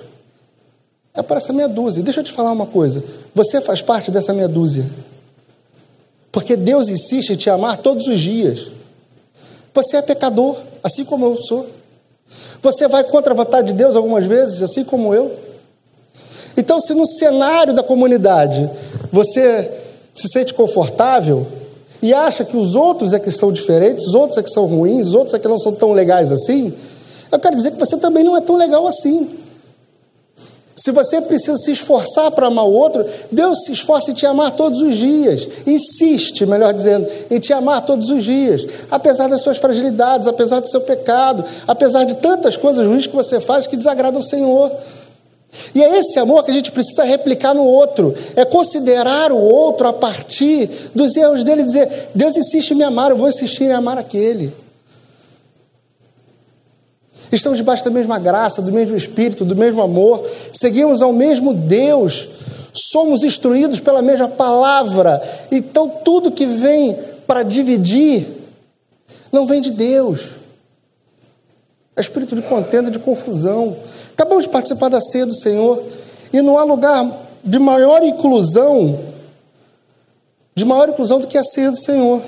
é 1.13 1.21
para 1.21 1.35
essa 1.35 1.51
meia 1.51 1.67
dúzia. 1.67 2.01
Deixa 2.01 2.21
eu 2.21 2.23
te 2.23 2.31
falar 2.31 2.53
uma 2.53 2.65
coisa. 2.65 3.03
Você 3.35 3.59
faz 3.59 3.81
parte 3.81 4.09
dessa 4.09 4.31
meia 4.31 4.47
dúzia. 4.47 4.89
Porque 6.31 6.55
Deus 6.55 6.87
insiste 6.87 7.31
em 7.31 7.35
te 7.35 7.49
amar 7.49 7.79
todos 7.79 8.07
os 8.07 8.17
dias. 8.17 8.71
Você 9.73 9.97
é 9.97 10.01
pecador, 10.01 10.55
assim 10.81 11.03
como 11.03 11.25
eu 11.25 11.37
sou. 11.37 11.67
Você 12.61 12.87
vai 12.87 13.03
contra 13.03 13.33
a 13.33 13.35
vontade 13.35 13.67
de 13.67 13.73
Deus 13.73 13.93
algumas 13.97 14.25
vezes, 14.25 14.61
assim 14.61 14.85
como 14.85 15.13
eu. 15.13 15.37
Então, 16.55 16.79
se 16.79 16.93
no 16.93 17.05
cenário 17.05 17.73
da 17.73 17.83
comunidade 17.83 18.71
você 19.11 19.69
se 20.13 20.29
sente 20.29 20.53
confortável 20.53 21.45
e 22.01 22.13
acha 22.13 22.45
que 22.45 22.55
os 22.55 22.73
outros 22.73 23.11
é 23.11 23.19
que 23.19 23.27
estão 23.27 23.51
diferentes, 23.51 24.07
os 24.07 24.15
outros 24.15 24.37
é 24.37 24.43
que 24.43 24.49
são 24.49 24.65
ruins, 24.65 25.07
os 25.07 25.13
outros 25.13 25.33
é 25.33 25.39
que 25.39 25.47
não 25.49 25.59
são 25.59 25.73
tão 25.73 25.91
legais 25.91 26.31
assim, 26.31 26.73
eu 27.33 27.39
quero 27.39 27.55
dizer 27.55 27.71
que 27.71 27.79
você 27.79 27.97
também 27.97 28.23
não 28.23 28.37
é 28.37 28.41
tão 28.41 28.55
legal 28.55 28.87
assim. 28.87 29.43
Se 30.75 30.91
você 30.91 31.21
precisa 31.21 31.55
se 31.57 31.71
esforçar 31.71 32.31
para 32.31 32.47
amar 32.47 32.65
o 32.65 32.73
outro, 32.73 33.05
Deus 33.31 33.63
se 33.63 33.71
esforça 33.71 34.11
em 34.11 34.13
te 34.13 34.25
amar 34.25 34.51
todos 34.51 34.81
os 34.81 34.95
dias. 34.95 35.47
Insiste, 35.67 36.45
melhor 36.45 36.73
dizendo, 36.73 37.07
em 37.29 37.39
te 37.39 37.53
amar 37.53 37.85
todos 37.85 38.09
os 38.09 38.23
dias. 38.23 38.65
Apesar 38.89 39.27
das 39.27 39.41
suas 39.41 39.57
fragilidades, 39.57 40.27
apesar 40.27 40.59
do 40.59 40.67
seu 40.67 40.81
pecado, 40.81 41.45
apesar 41.67 42.05
de 42.05 42.15
tantas 42.15 42.57
coisas 42.57 42.85
ruins 42.85 43.05
que 43.05 43.15
você 43.15 43.39
faz 43.39 43.67
que 43.67 43.77
desagradam 43.77 44.19
o 44.19 44.23
Senhor. 44.23 44.71
E 45.75 45.83
é 45.83 45.99
esse 45.99 46.17
amor 46.17 46.43
que 46.43 46.49
a 46.49 46.53
gente 46.53 46.71
precisa 46.71 47.03
replicar 47.03 47.53
no 47.53 47.63
outro. 47.63 48.13
É 48.35 48.43
considerar 48.43 49.31
o 49.31 49.37
outro 49.37 49.87
a 49.87 49.93
partir 49.93 50.69
dos 50.95 51.15
erros 51.15 51.43
dele 51.43 51.61
e 51.61 51.65
dizer: 51.65 52.09
Deus 52.15 52.35
insiste 52.35 52.71
em 52.71 52.75
me 52.75 52.83
amar, 52.83 53.11
eu 53.11 53.17
vou 53.17 53.29
insistir 53.29 53.65
em 53.65 53.71
amar 53.71 53.99
aquele 53.99 54.62
estamos 57.35 57.57
debaixo 57.57 57.83
da 57.83 57.91
mesma 57.91 58.19
graça, 58.19 58.61
do 58.61 58.71
mesmo 58.71 58.95
Espírito, 58.95 59.45
do 59.45 59.55
mesmo 59.55 59.81
amor, 59.81 60.23
seguimos 60.53 61.01
ao 61.01 61.13
mesmo 61.13 61.53
Deus, 61.53 62.29
somos 62.73 63.23
instruídos 63.23 63.79
pela 63.79 64.01
mesma 64.01 64.27
palavra. 64.27 65.21
Então, 65.51 65.89
tudo 66.03 66.31
que 66.31 66.45
vem 66.45 66.97
para 67.25 67.43
dividir 67.43 68.25
não 69.31 69.45
vem 69.45 69.61
de 69.61 69.71
Deus. 69.71 70.43
É 71.95 72.01
espírito 72.01 72.35
de 72.35 72.41
contenda, 72.43 72.89
de 72.89 72.99
confusão. 72.99 73.75
Acabamos 74.13 74.43
de 74.43 74.49
participar 74.49 74.89
da 74.89 74.99
ceia 74.99 75.25
do 75.25 75.33
Senhor 75.33 75.81
e 76.31 76.41
não 76.41 76.57
há 76.57 76.63
lugar 76.63 77.05
de 77.43 77.59
maior 77.59 78.03
inclusão, 78.03 78.99
de 80.55 80.65
maior 80.65 80.89
inclusão 80.89 81.19
do 81.19 81.27
que 81.27 81.37
a 81.37 81.43
ceia 81.43 81.71
do 81.71 81.77
Senhor. 81.77 82.21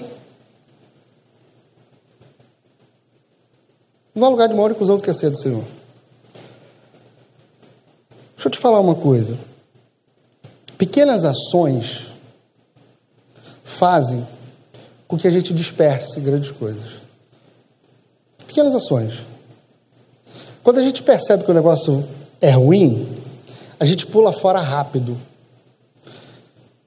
Não 4.16 4.28
há 4.28 4.30
lugar 4.30 4.48
de 4.48 4.56
maior 4.56 4.72
inclusão 4.72 4.96
do 4.96 5.04
que 5.04 5.10
a 5.10 5.14
ceia 5.14 5.30
do 5.30 5.38
Senhor. 5.38 5.64
Deixa 8.36 8.48
eu 8.48 8.52
te 8.52 8.58
falar 8.58 8.80
uma 8.80 8.96
coisa. 8.96 9.38
Pequenas 10.78 11.26
ações 11.26 12.14
fazem 13.64 14.26
com 15.06 15.18
que 15.18 15.28
a 15.28 15.32
gente 15.32 15.54
disperse 15.54 16.22
grandes 16.22 16.52
coisas. 16.52 17.02
Pequenas 18.48 18.74
ações. 18.74 19.26
Quando 20.64 20.80
a 20.80 20.82
gente 20.82 21.04
percebe 21.04 21.44
que 21.44 21.52
o 21.52 21.54
negócio 21.54 22.08
é 22.40 22.52
ruim, 22.52 23.08
a 23.80 23.86
gente 23.86 24.06
pula 24.06 24.32
fora 24.32 24.60
rápido. 24.60 25.20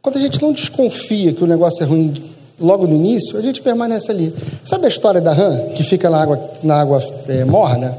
Quando 0.01 0.17
a 0.17 0.21
gente 0.21 0.41
não 0.41 0.53
desconfia 0.53 1.35
que 1.35 1.45
o 1.45 1.47
negócio 1.47 1.83
é 1.83 1.87
ruim 1.87 2.35
logo 2.61 2.87
no 2.87 2.94
início, 2.94 3.38
a 3.38 3.42
gente 3.42 3.62
permanece 3.62 4.11
ali. 4.11 4.35
Sabe 4.64 4.87
a 4.87 4.88
história 4.88 5.21
da 5.21 5.33
rã 5.33 5.71
que 5.75 5.83
fica 5.83 6.11
na 6.11 6.21
água, 6.21 6.51
na 6.62 6.81
água 6.81 7.03
é, 7.29 7.44
morna? 7.44 7.97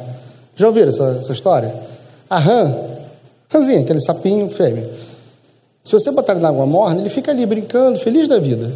Já 0.56 0.67
ouviram 0.67 0.89
essa, 0.89 1.19
essa 1.22 1.34
história? 1.34 1.74
A 2.30 2.38
rã, 2.38 2.76
rãzinha, 3.50 3.82
aquele 3.82 4.02
sapinho 4.02 4.50
fêmea. 4.50 4.88
Se 5.84 5.93
você 5.93 6.12
botar 6.12 6.34
ele 6.34 6.41
na 6.41 6.50
água 6.50 6.65
morna, 6.65 7.00
ele 7.00 7.10
fica 7.10 7.32
ali 7.32 7.45
brincando, 7.45 7.98
feliz 8.00 8.28
da 8.28 8.39
vida. 8.39 8.69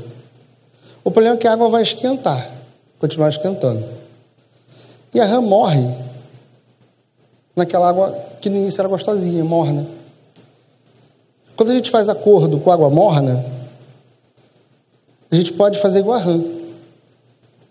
O 1.04 1.12
problema 1.12 1.36
é 1.36 1.39
que 1.39 1.48
a 1.48 1.54
água 1.54 1.69
vai 1.69 1.84
esquentar, 1.84 2.50
continuar 3.00 3.30
esquentando. 3.30 3.84
E 5.13 5.19
a 5.19 5.26
rã 5.26 5.41
morre 5.41 5.86
naquela 7.56 7.89
água 7.89 8.17
que 8.41 8.50
no 8.50 8.58
início 8.58 8.82
era 8.82 8.88
gostosinha, 8.88 9.43
morna. 9.43 9.86
Quando 11.56 11.72
a 11.72 11.76
gente 11.76 11.91
faz 11.91 12.10
acordo 12.10 12.60
com 12.60 12.72
água 12.72 12.89
morna, 12.89 13.43
a 15.34 15.36
gente 15.36 15.54
pode 15.54 15.82
fazer 15.82 15.98
igual 15.98 16.19
a 16.19 16.22
rã. 16.22 16.39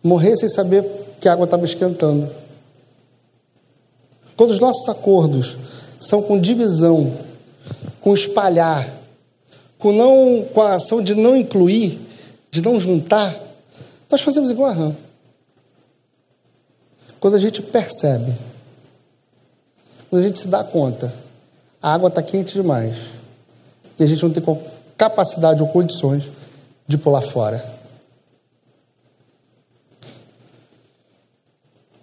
Morrer 0.03 0.37
sem 0.37 0.48
saber 0.48 0.85
que 1.20 1.29
a 1.29 1.33
água 1.33 1.44
estava 1.44 1.64
esquentando. 1.64 2.29
Quando 4.37 4.51
os 4.51 4.59
nossos 4.59 4.88
acordos 4.88 5.57
são 6.01 6.22
com 6.22 6.40
divisão, 6.40 7.16
com 8.01 8.12
espalhar, 8.12 8.85
com, 9.79 9.92
não, 9.92 10.44
com 10.53 10.61
a 10.61 10.75
ação 10.75 11.01
de 11.01 11.14
não 11.14 11.37
incluir, 11.37 12.01
de 12.51 12.61
não 12.61 12.81
juntar, 12.81 13.33
nós 14.11 14.22
fazemos 14.22 14.51
igual 14.51 14.70
a 14.70 14.75
rã. 14.75 14.96
Quando 17.20 17.37
a 17.37 17.38
gente 17.38 17.62
percebe, 17.62 18.37
quando 20.11 20.22
a 20.22 20.27
gente 20.27 20.40
se 20.40 20.48
dá 20.48 20.64
conta, 20.64 21.14
a 21.81 21.94
água 21.94 22.09
está 22.09 22.20
quente 22.22 22.55
demais, 22.55 22.96
e 24.01 24.03
a 24.03 24.07
gente 24.09 24.20
não 24.25 24.33
tem 24.33 24.42
capacidade 24.96 25.62
ou 25.62 25.68
condições 25.68 26.41
de 26.87 26.99
pular 26.99 27.23
fora. 27.23 27.64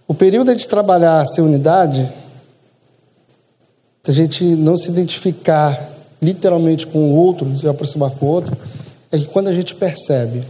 O 0.07 0.13
período 0.13 0.55
de 0.55 0.67
trabalhar 0.67 1.25
sem 1.25 1.43
unidade, 1.43 2.07
a 4.07 4.11
gente 4.11 4.43
não 4.55 4.75
se 4.75 4.89
identificar 4.89 5.89
literalmente 6.21 6.87
com 6.87 7.11
o 7.11 7.15
outro, 7.15 7.57
se 7.57 7.67
aproximar 7.67 8.11
com 8.11 8.25
o 8.25 8.29
outro, 8.29 8.57
é 9.11 9.17
que 9.17 9.25
quando 9.25 9.49
a 9.49 9.53
gente 9.53 9.75
percebe, 9.75 10.43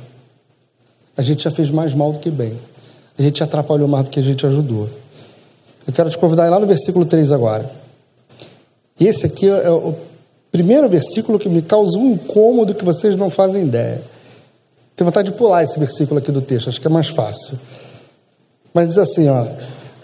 a 1.17 1.21
gente 1.21 1.43
já 1.43 1.51
fez 1.51 1.69
mais 1.71 1.93
mal 1.93 2.13
do 2.13 2.19
que 2.19 2.31
bem. 2.31 2.57
A 3.17 3.21
gente 3.21 3.43
atrapalhou 3.43 3.87
mais 3.87 4.05
do 4.05 4.11
que 4.11 4.19
a 4.19 4.23
gente 4.23 4.45
ajudou. 4.45 4.89
Eu 5.85 5.91
quero 5.91 6.09
te 6.09 6.17
convidar 6.17 6.49
lá 6.49 6.59
no 6.59 6.67
versículo 6.67 7.05
3 7.05 7.31
agora. 7.31 7.69
E 8.97 9.07
esse 9.07 9.25
aqui 9.25 9.47
é 9.47 9.69
o 9.69 9.93
primeiro 10.51 10.87
versículo 10.87 11.37
que 11.37 11.49
me 11.49 11.61
causa 11.61 11.97
um 11.97 12.13
incômodo 12.13 12.73
que 12.73 12.85
vocês 12.85 13.15
não 13.17 13.29
fazem 13.29 13.63
ideia. 13.63 14.01
Tenho 14.99 15.07
vontade 15.07 15.31
de 15.31 15.37
pular 15.37 15.63
esse 15.63 15.79
versículo 15.79 16.19
aqui 16.19 16.29
do 16.29 16.41
texto, 16.41 16.67
acho 16.67 16.81
que 16.81 16.87
é 16.87 16.89
mais 16.89 17.07
fácil. 17.07 17.57
Mas 18.73 18.89
diz 18.89 18.97
assim, 18.97 19.29
ó: 19.29 19.47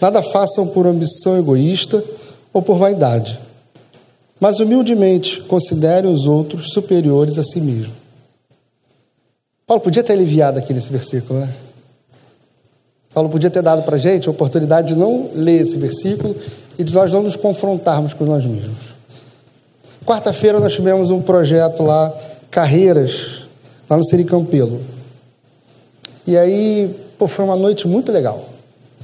Nada 0.00 0.22
façam 0.22 0.68
por 0.68 0.86
ambição 0.86 1.38
egoísta 1.38 2.02
ou 2.50 2.62
por 2.62 2.78
vaidade, 2.78 3.38
mas 4.40 4.58
humildemente 4.58 5.42
considerem 5.42 6.10
os 6.10 6.24
outros 6.24 6.72
superiores 6.72 7.36
a 7.36 7.44
si 7.44 7.60
mesmo. 7.60 7.92
Paulo 9.66 9.82
podia 9.82 10.02
ter 10.02 10.14
aliviado 10.14 10.58
aqui 10.58 10.72
nesse 10.72 10.90
versículo, 10.90 11.40
né? 11.40 11.54
Paulo 13.12 13.28
podia 13.28 13.50
ter 13.50 13.60
dado 13.60 13.82
para 13.82 13.96
a 13.96 13.98
gente 13.98 14.28
a 14.28 14.30
oportunidade 14.30 14.88
de 14.88 14.94
não 14.94 15.28
ler 15.34 15.60
esse 15.60 15.76
versículo 15.76 16.34
e 16.78 16.82
de 16.82 16.94
nós 16.94 17.12
não 17.12 17.22
nos 17.22 17.36
confrontarmos 17.36 18.14
com 18.14 18.24
nós 18.24 18.46
mesmos. 18.46 18.94
Quarta-feira 20.06 20.58
nós 20.58 20.72
tivemos 20.72 21.10
um 21.10 21.20
projeto 21.20 21.82
lá, 21.82 22.10
Carreiras 22.50 23.45
lá 23.88 23.96
no 23.96 24.04
Sericampelo. 24.04 24.80
E 26.26 26.36
aí, 26.36 26.94
pô, 27.18 27.28
foi 27.28 27.44
uma 27.44 27.56
noite 27.56 27.86
muito 27.86 28.10
legal, 28.10 28.44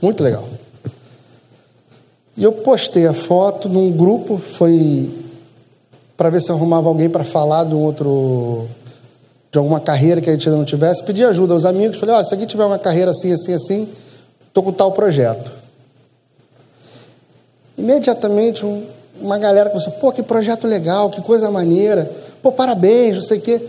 muito 0.01 0.23
legal. 0.23 0.45
E 2.37 2.43
eu 2.43 2.53
postei 2.53 3.07
a 3.07 3.15
foto 3.15 3.69
num 3.69 3.93
grupo, 3.93 4.39
foi 4.39 5.11
para 6.17 6.31
ver 6.31 6.41
se 6.41 6.51
eu 6.51 6.57
arrumava 6.57 6.89
alguém 6.89 7.11
para 7.11 7.25
falar 7.25 7.65
de 7.65 7.75
um 7.75 7.83
outro 7.83 8.69
de 9.51 9.59
alguma 9.59 9.81
carreira 9.81 10.19
que 10.21 10.31
a 10.31 10.33
gente 10.33 10.49
ainda 10.49 10.59
não 10.59 10.65
tivesse, 10.65 11.03
pedi 11.05 11.23
ajuda 11.23 11.53
aos 11.53 11.67
amigos, 11.67 11.99
falei, 11.99 12.15
olha, 12.15 12.25
se 12.25 12.35
aqui 12.35 12.47
tiver 12.47 12.65
uma 12.65 12.79
carreira 12.79 13.11
assim, 13.11 13.33
assim, 13.33 13.53
assim, 13.53 13.89
estou 14.49 14.63
com 14.63 14.73
tal 14.73 14.93
projeto. 14.93 15.53
Imediatamente 17.77 18.65
um, 18.65 18.83
uma 19.21 19.37
galera 19.37 19.69
você, 19.69 19.91
pô, 19.91 20.11
que 20.11 20.23
projeto 20.23 20.67
legal, 20.67 21.11
que 21.11 21.21
coisa 21.21 21.51
maneira, 21.51 22.11
pô, 22.43 22.51
parabéns, 22.51 23.17
não 23.17 23.23
sei 23.23 23.39
o 23.39 23.41
quê. 23.43 23.61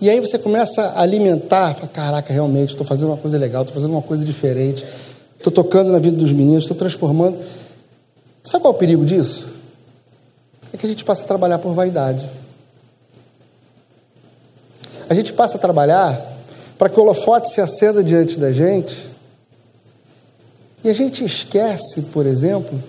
E 0.00 0.10
aí 0.10 0.20
você 0.20 0.38
começa 0.38 0.82
a 0.82 1.02
alimentar, 1.02 1.74
fala, 1.74 1.88
caraca, 1.88 2.32
realmente, 2.32 2.70
estou 2.70 2.86
fazendo 2.86 3.08
uma 3.08 3.16
coisa 3.16 3.38
legal, 3.38 3.62
estou 3.62 3.74
fazendo 3.74 3.92
uma 3.92 4.02
coisa 4.02 4.24
diferente, 4.24 4.84
estou 5.36 5.52
tocando 5.52 5.92
na 5.92 5.98
vida 5.98 6.16
dos 6.16 6.32
meninos, 6.32 6.64
estou 6.64 6.76
transformando. 6.76 7.38
Sabe 8.42 8.62
qual 8.62 8.74
é 8.74 8.76
o 8.76 8.78
perigo 8.78 9.04
disso? 9.04 9.54
É 10.72 10.76
que 10.76 10.84
a 10.84 10.88
gente 10.88 11.04
passa 11.04 11.24
a 11.24 11.26
trabalhar 11.26 11.58
por 11.58 11.72
vaidade. 11.72 12.28
A 15.08 15.14
gente 15.14 15.32
passa 15.32 15.56
a 15.56 15.60
trabalhar 15.60 16.20
para 16.76 16.88
que 16.88 16.98
o 16.98 17.02
holofote 17.02 17.50
se 17.50 17.60
acenda 17.60 18.02
diante 18.02 18.38
da 18.38 18.52
gente. 18.52 19.08
E 20.82 20.90
a 20.90 20.92
gente 20.92 21.24
esquece, 21.24 22.02
por 22.12 22.26
exemplo, 22.26 22.82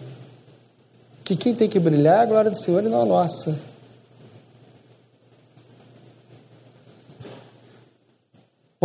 que 1.23 1.35
quem 1.35 1.55
tem 1.55 1.69
que 1.69 1.79
brilhar 1.79 2.19
é 2.19 2.23
a 2.23 2.25
glória 2.25 2.51
do 2.51 2.57
Senhor 2.57 2.83
e 2.83 2.89
não 2.89 3.01
a 3.01 3.05
nossa. 3.05 3.57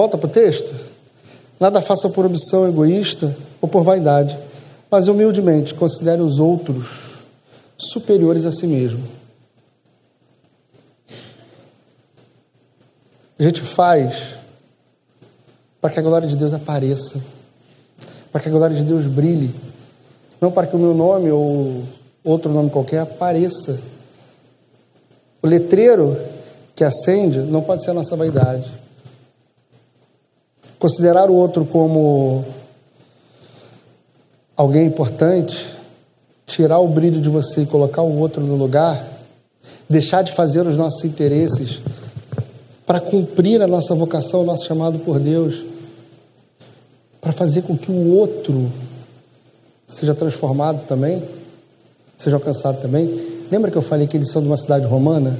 Volta 0.01 0.17
para 0.17 0.29
o 0.29 0.33
texto. 0.33 0.75
Nada 1.61 1.83
faça 1.83 2.09
por 2.09 2.25
ambição 2.25 2.67
egoísta 2.67 3.37
ou 3.61 3.69
por 3.69 3.85
vaidade, 3.85 4.39
mas 4.91 5.09
humildemente 5.09 5.75
considere 5.75 6.23
os 6.23 6.39
outros 6.39 7.25
superiores 7.77 8.47
a 8.47 8.51
si 8.51 8.67
mesmo. 8.67 9.07
A 13.39 13.43
gente 13.43 13.61
faz 13.61 14.37
para 15.83 15.91
que 15.91 16.01
a 16.01 16.03
glória 16.03 16.27
de 16.27 16.35
Deus 16.35 16.55
apareça, 16.55 17.23
para 18.33 18.41
que 18.41 18.49
a 18.49 18.53
glória 18.53 18.75
de 18.75 18.85
Deus 18.85 19.07
brilhe, 19.07 19.55
não 20.41 20.51
para 20.51 20.67
que 20.67 20.77
o 20.77 20.79
meu 20.79 20.95
nome 20.95 21.31
ou 21.31 21.85
outro 22.25 22.51
nome 22.51 22.71
qualquer 22.71 23.01
apareça. 23.01 23.79
O 25.43 25.47
letreiro 25.47 26.17
que 26.75 26.85
acende 26.85 27.41
não 27.41 27.61
pode 27.61 27.85
ser 27.85 27.91
a 27.91 27.95
nossa 27.95 28.17
vaidade. 28.17 28.80
Considerar 30.81 31.29
o 31.29 31.35
outro 31.35 31.66
como 31.66 32.43
alguém 34.57 34.87
importante, 34.87 35.77
tirar 36.47 36.79
o 36.79 36.88
brilho 36.88 37.21
de 37.21 37.29
você 37.29 37.61
e 37.62 37.66
colocar 37.66 38.01
o 38.01 38.19
outro 38.19 38.43
no 38.43 38.57
lugar, 38.57 38.99
deixar 39.90 40.23
de 40.23 40.33
fazer 40.33 40.66
os 40.66 40.79
nossos 40.79 41.05
interesses 41.05 41.81
para 42.87 42.99
cumprir 42.99 43.61
a 43.61 43.66
nossa 43.66 43.95
vocação, 43.95 44.40
o 44.40 44.45
nosso 44.45 44.64
chamado 44.64 44.99
por 45.01 45.21
Deus, 45.21 45.64
para 47.21 47.33
fazer 47.33 47.61
com 47.61 47.77
que 47.77 47.93
o 47.93 48.16
outro 48.16 48.73
seja 49.87 50.14
transformado 50.14 50.87
também, 50.87 51.23
seja 52.16 52.37
alcançado 52.37 52.81
também. 52.81 53.07
Lembra 53.51 53.71
que 53.71 53.77
eu 53.77 53.83
falei 53.83 54.07
que 54.07 54.16
eles 54.16 54.31
são 54.31 54.40
de 54.40 54.49
uma 54.49 54.57
cidade 54.57 54.87
romana? 54.87 55.38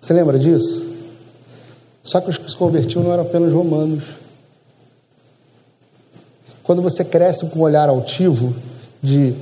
Você 0.00 0.12
lembra 0.12 0.36
disso? 0.36 0.87
Só 2.08 2.22
que 2.22 2.30
os 2.30 2.38
que 2.38 2.50
se 2.50 2.56
convertiam 2.56 3.04
não 3.04 3.12
eram 3.12 3.22
apenas 3.22 3.52
romanos. 3.52 4.14
Quando 6.62 6.80
você 6.80 7.04
cresce 7.04 7.50
com 7.50 7.58
um 7.58 7.62
olhar 7.62 7.86
altivo 7.86 8.56
de 9.02 9.34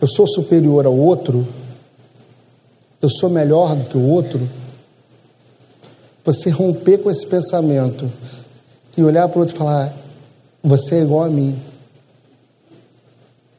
eu 0.00 0.08
sou 0.08 0.26
superior 0.26 0.86
ao 0.86 0.96
outro, 0.96 1.46
eu 3.02 3.10
sou 3.10 3.28
melhor 3.28 3.76
do 3.76 3.84
que 3.84 3.98
o 3.98 4.08
outro, 4.08 4.40
você 6.24 6.48
romper 6.48 6.96
com 6.96 7.10
esse 7.10 7.26
pensamento 7.26 8.10
e 8.96 9.02
olhar 9.02 9.28
para 9.28 9.36
o 9.36 9.40
outro 9.40 9.54
e 9.54 9.58
falar: 9.58 9.94
Você 10.62 10.94
é 10.94 11.02
igual 11.02 11.24
a 11.24 11.28
mim. 11.28 11.54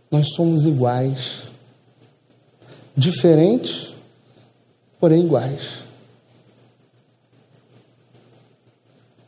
Nós 0.10 0.34
somos 0.34 0.66
iguais. 0.66 1.50
Diferentes, 2.98 3.94
porém 5.00 5.24
iguais. 5.24 5.85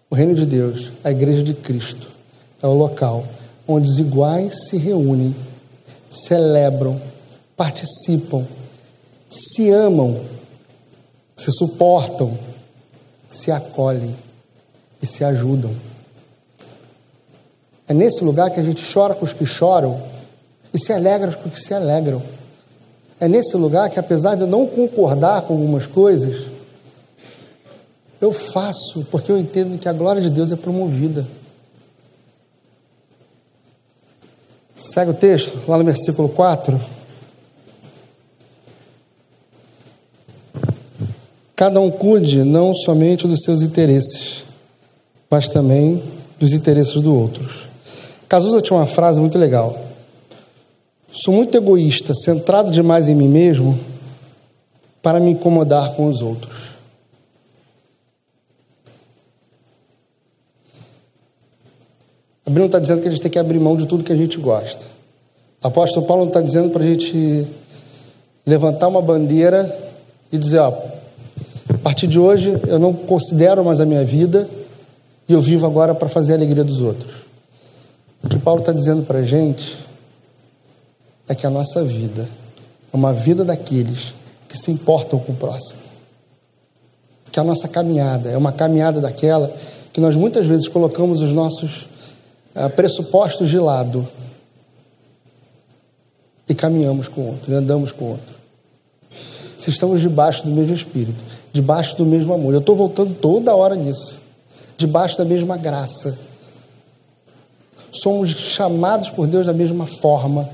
O 0.09 0.15
reino 0.15 0.33
de 0.33 0.45
Deus, 0.45 0.91
a 1.03 1.11
igreja 1.11 1.43
de 1.43 1.53
Cristo, 1.53 2.07
é 2.61 2.67
o 2.67 2.73
local 2.73 3.25
onde 3.67 3.89
os 3.89 3.99
iguais 3.99 4.67
se 4.69 4.77
reúnem, 4.77 5.35
celebram, 6.09 6.99
participam, 7.55 8.45
se 9.29 9.69
amam, 9.71 10.19
se 11.35 11.51
suportam 11.51 12.37
se 13.29 13.51
acolhem 13.51 14.15
e 15.01 15.05
se 15.05 15.23
ajudam. 15.23 15.73
É 17.87 17.93
nesse 17.93 18.23
lugar 18.23 18.49
que 18.49 18.59
a 18.59 18.63
gente 18.63 18.83
chora 18.91 19.13
com 19.13 19.25
os 19.25 19.33
que 19.33 19.45
choram 19.45 20.01
e 20.73 20.77
se 20.77 20.91
alegra 20.91 21.31
com 21.33 21.47
os 21.47 21.53
que 21.53 21.61
se 21.61 21.73
alegram. 21.73 22.21
É 23.19 23.27
nesse 23.27 23.57
lugar 23.57 23.89
que, 23.89 23.99
apesar 23.99 24.35
de 24.35 24.41
eu 24.41 24.47
não 24.47 24.67
concordar 24.67 25.41
com 25.43 25.53
algumas 25.53 25.87
coisas, 25.87 26.51
eu 28.19 28.31
faço 28.31 29.05
porque 29.11 29.31
eu 29.31 29.37
entendo 29.37 29.77
que 29.77 29.87
a 29.87 29.93
glória 29.93 30.21
de 30.21 30.29
Deus 30.29 30.51
é 30.51 30.55
promovida. 30.55 31.27
Segue 34.75 35.11
o 35.11 35.13
texto, 35.13 35.59
lá 35.67 35.77
no 35.77 35.83
versículo 35.83 36.29
4. 36.29 36.79
Cada 41.55 41.79
um 41.79 41.89
cuide 41.89 42.43
não 42.43 42.73
somente 42.73 43.27
dos 43.27 43.41
seus 43.41 43.61
interesses, 43.63 44.43
mas 45.29 45.49
também 45.49 46.01
dos 46.39 46.53
interesses 46.53 47.01
do 47.01 47.15
outros. 47.15 47.67
Cazuza 48.29 48.61
tinha 48.61 48.77
uma 48.77 48.85
frase 48.85 49.19
muito 49.19 49.37
legal. 49.39 49.75
Sou 51.11 51.33
muito 51.33 51.57
egoísta, 51.57 52.13
centrado 52.13 52.71
demais 52.71 53.07
em 53.07 53.15
mim 53.15 53.27
mesmo 53.27 53.77
para 55.01 55.19
me 55.19 55.31
incomodar 55.31 55.93
com 55.93 56.07
os 56.07 56.21
outros. 56.21 56.76
A 62.47 62.49
Bíblia 62.49 62.61
não 62.61 62.67
está 62.67 62.79
dizendo 62.79 63.01
que 63.01 63.09
a 63.09 63.11
gente 63.11 63.21
tem 63.21 63.29
que 63.29 63.39
abrir 63.39 63.59
mão 63.59 63.75
de 63.75 63.85
tudo 63.85 64.05
que 64.05 64.13
a 64.13 64.15
gente 64.15 64.37
gosta. 64.37 64.85
O 65.61 65.67
apóstolo 65.67 66.05
Paulo 66.05 66.21
não 66.21 66.29
está 66.29 66.39
dizendo 66.39 66.69
para 66.69 66.81
a 66.81 66.87
gente 66.87 67.45
levantar 68.45 68.87
uma 68.87 69.01
bandeira 69.01 69.91
e 70.31 70.37
dizer, 70.37 70.59
ó, 70.59 70.69
a 70.69 71.77
partir 71.83 72.07
de 72.07 72.17
hoje, 72.17 72.57
eu 72.67 72.79
não 72.79 72.93
considero 72.93 73.65
mais 73.65 73.81
a 73.81 73.85
minha 73.85 74.05
vida 74.05 74.47
e 75.27 75.33
eu 75.33 75.41
vivo 75.41 75.65
agora 75.65 75.93
para 75.93 76.07
fazer 76.07 76.31
a 76.31 76.35
alegria 76.37 76.63
dos 76.63 76.79
outros. 76.79 77.25
O 78.23 78.29
que 78.29 78.39
Paulo 78.39 78.61
está 78.61 78.71
dizendo 78.71 79.03
para 79.03 79.19
a 79.19 79.25
gente 79.25 79.79
é 81.27 81.35
que 81.35 81.45
a 81.45 81.49
nossa 81.49 81.83
vida 81.83 82.29
é 82.93 82.95
uma 82.95 83.11
vida 83.11 83.43
daqueles 83.43 84.15
que 84.47 84.57
se 84.57 84.71
importam 84.71 85.19
com 85.19 85.33
o 85.33 85.35
próximo. 85.35 85.81
Que 87.29 87.41
a 87.41 87.43
nossa 87.43 87.67
caminhada 87.67 88.29
é 88.29 88.37
uma 88.37 88.53
caminhada 88.53 89.01
daquela 89.01 89.53
que 89.91 89.99
nós 89.99 90.15
muitas 90.15 90.45
vezes 90.45 90.69
colocamos 90.69 91.21
os 91.21 91.33
nossos 91.33 91.96
pressupostos 92.75 93.49
de 93.49 93.59
lado 93.59 94.07
e 96.49 96.55
caminhamos 96.55 97.07
com 97.07 97.21
o 97.21 97.27
outro, 97.27 97.51
e 97.51 97.55
andamos 97.55 97.91
com 97.91 98.05
o 98.05 98.09
outro. 98.09 98.35
Se 99.57 99.69
estamos 99.69 100.01
debaixo 100.01 100.43
do 100.43 100.51
mesmo 100.51 100.75
Espírito 100.75 101.37
debaixo 101.57 101.97
do 101.97 102.05
mesmo 102.05 102.33
amor. 102.33 102.53
Eu 102.53 102.59
estou 102.59 102.75
voltando 102.75 103.15
toda 103.15 103.55
hora 103.55 103.75
nisso. 103.75 104.19
Debaixo 104.77 105.17
da 105.17 105.25
mesma 105.25 105.57
graça. 105.57 106.17
Somos 107.91 108.29
chamados 108.29 109.09
por 109.09 109.27
Deus 109.27 109.45
da 109.45 109.53
mesma 109.53 109.85
forma. 109.87 110.47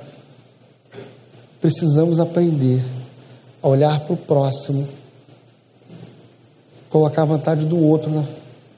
Precisamos 1.59 2.19
aprender 2.19 2.83
a 3.61 3.67
olhar 3.67 3.99
para 4.01 4.13
o 4.13 4.17
próximo, 4.17 4.85
colocar 6.89 7.21
a 7.21 7.25
vontade 7.25 7.65
do 7.65 7.79
outro, 7.81 8.11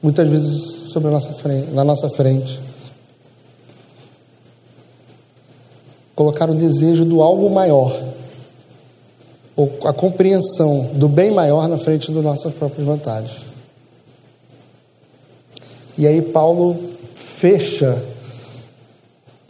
muitas 0.01 0.27
vezes 0.27 0.91
sobre 0.91 1.07
a 1.07 1.11
nossa 1.11 1.33
frente, 1.33 1.71
na 1.71 1.83
nossa 1.83 2.07
frente. 2.09 2.59
Colocar 6.15 6.49
o 6.49 6.55
desejo 6.55 7.05
do 7.05 7.21
algo 7.21 7.49
maior 7.49 7.93
ou 9.55 9.71
a 9.85 9.93
compreensão 9.93 10.91
do 10.93 11.07
bem 11.07 11.31
maior 11.31 11.67
na 11.67 11.77
frente 11.77 12.11
das 12.11 12.23
nossas 12.23 12.53
próprias 12.53 12.85
vantagens. 12.85 13.45
E 15.97 16.05
aí 16.05 16.21
Paulo 16.21 16.77
fecha, 17.13 18.03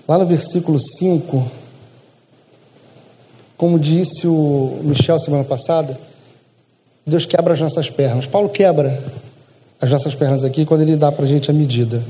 lá 0.07 0.17
no 0.17 0.27
versículo 0.27 0.79
5, 0.79 1.51
como 3.57 3.79
disse 3.79 4.27
o 4.27 4.79
Michel 4.83 5.19
semana 5.19 5.43
passada, 5.43 5.97
Deus 7.05 7.25
quebra 7.25 7.53
as 7.53 7.59
nossas 7.59 7.89
pernas. 7.89 8.27
Paulo 8.27 8.49
quebra 8.49 9.03
as 9.81 9.89
nossas 9.89 10.13
pernas 10.13 10.43
aqui 10.43 10.65
quando 10.65 10.81
ele 10.81 10.95
dá 10.95 11.11
para 11.11 11.25
a 11.25 11.27
gente 11.27 11.49
a 11.49 11.53
medida. 11.53 12.03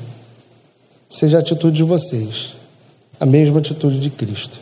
Seja 1.09 1.37
a 1.37 1.39
atitude 1.39 1.77
de 1.77 1.83
vocês, 1.83 2.53
a 3.19 3.25
mesma 3.25 3.59
atitude 3.59 3.99
de 3.99 4.09
Cristo. 4.09 4.59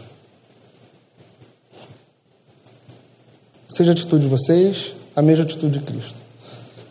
Seja 3.67 3.91
a 3.91 3.93
atitude 3.93 4.23
de 4.23 4.29
vocês, 4.29 4.93
a 5.15 5.21
mesma 5.21 5.45
atitude 5.45 5.79
de 5.79 5.85
Cristo. 5.85 6.15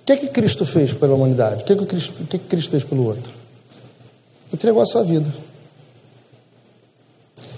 O 0.02 0.04
que 0.04 0.12
é 0.12 0.16
que 0.16 0.28
Cristo 0.28 0.66
fez 0.66 0.92
pela 0.92 1.14
humanidade? 1.14 1.62
O 1.62 1.64
que 1.64 1.72
é 1.72 1.76
que 1.76 1.86
Cristo, 1.86 2.22
o 2.22 2.26
que 2.26 2.36
é 2.36 2.38
que 2.38 2.46
Cristo 2.46 2.70
fez 2.70 2.82
pelo 2.82 3.06
outro? 3.06 3.32
Entregou 4.52 4.82
a 4.82 4.86
sua 4.86 5.04
vida. 5.04 5.32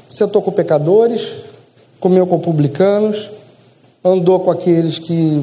Sentou 0.09 0.43
com 0.43 0.53
pecadores, 0.53 1.43
comeu 1.99 2.27
com 2.27 2.39
publicanos, 2.39 3.31
andou 4.05 4.41
com 4.41 4.51
aqueles 4.51 4.99
que 4.99 5.43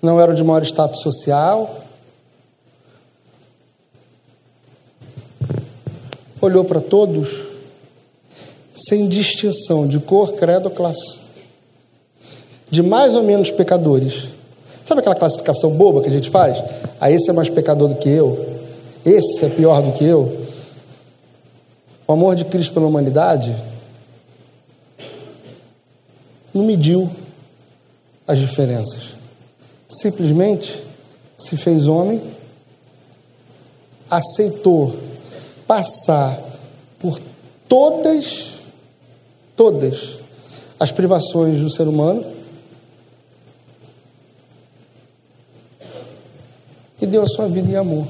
não 0.00 0.18
eram 0.18 0.34
de 0.34 0.42
maior 0.42 0.62
status 0.62 1.00
social, 1.00 1.81
olhou 6.42 6.64
para 6.64 6.80
todos 6.80 7.46
sem 8.74 9.08
distinção 9.08 9.86
de 9.86 10.00
cor, 10.00 10.32
credo 10.34 10.66
ou 10.66 10.70
classe, 10.70 11.20
de 12.70 12.82
mais 12.82 13.14
ou 13.14 13.22
menos 13.22 13.50
pecadores. 13.50 14.28
Sabe 14.84 15.00
aquela 15.00 15.14
classificação 15.14 15.70
boba 15.76 16.02
que 16.02 16.08
a 16.08 16.12
gente 16.12 16.30
faz? 16.30 16.62
Ah, 17.00 17.10
esse 17.10 17.30
é 17.30 17.32
mais 17.32 17.48
pecador 17.48 17.88
do 17.88 17.94
que 17.94 18.08
eu, 18.08 18.60
esse 19.04 19.44
é 19.44 19.48
pior 19.50 19.80
do 19.82 19.92
que 19.92 20.04
eu. 20.04 20.40
O 22.08 22.12
amor 22.12 22.34
de 22.34 22.44
Cristo 22.46 22.74
pela 22.74 22.86
humanidade 22.86 23.54
não 26.52 26.64
mediu 26.64 27.08
as 28.26 28.38
diferenças. 28.38 29.14
Simplesmente 29.88 30.82
se 31.38 31.56
fez 31.56 31.86
homem, 31.86 32.20
aceitou 34.10 35.11
passar 35.72 36.38
por 36.98 37.18
todas, 37.66 38.64
todas 39.56 40.18
as 40.78 40.92
privações 40.92 41.60
do 41.60 41.70
ser 41.70 41.88
humano 41.88 42.22
e 47.00 47.06
deu 47.06 47.22
a 47.22 47.26
sua 47.26 47.48
vida 47.48 47.70
em 47.70 47.76
amor, 47.76 48.06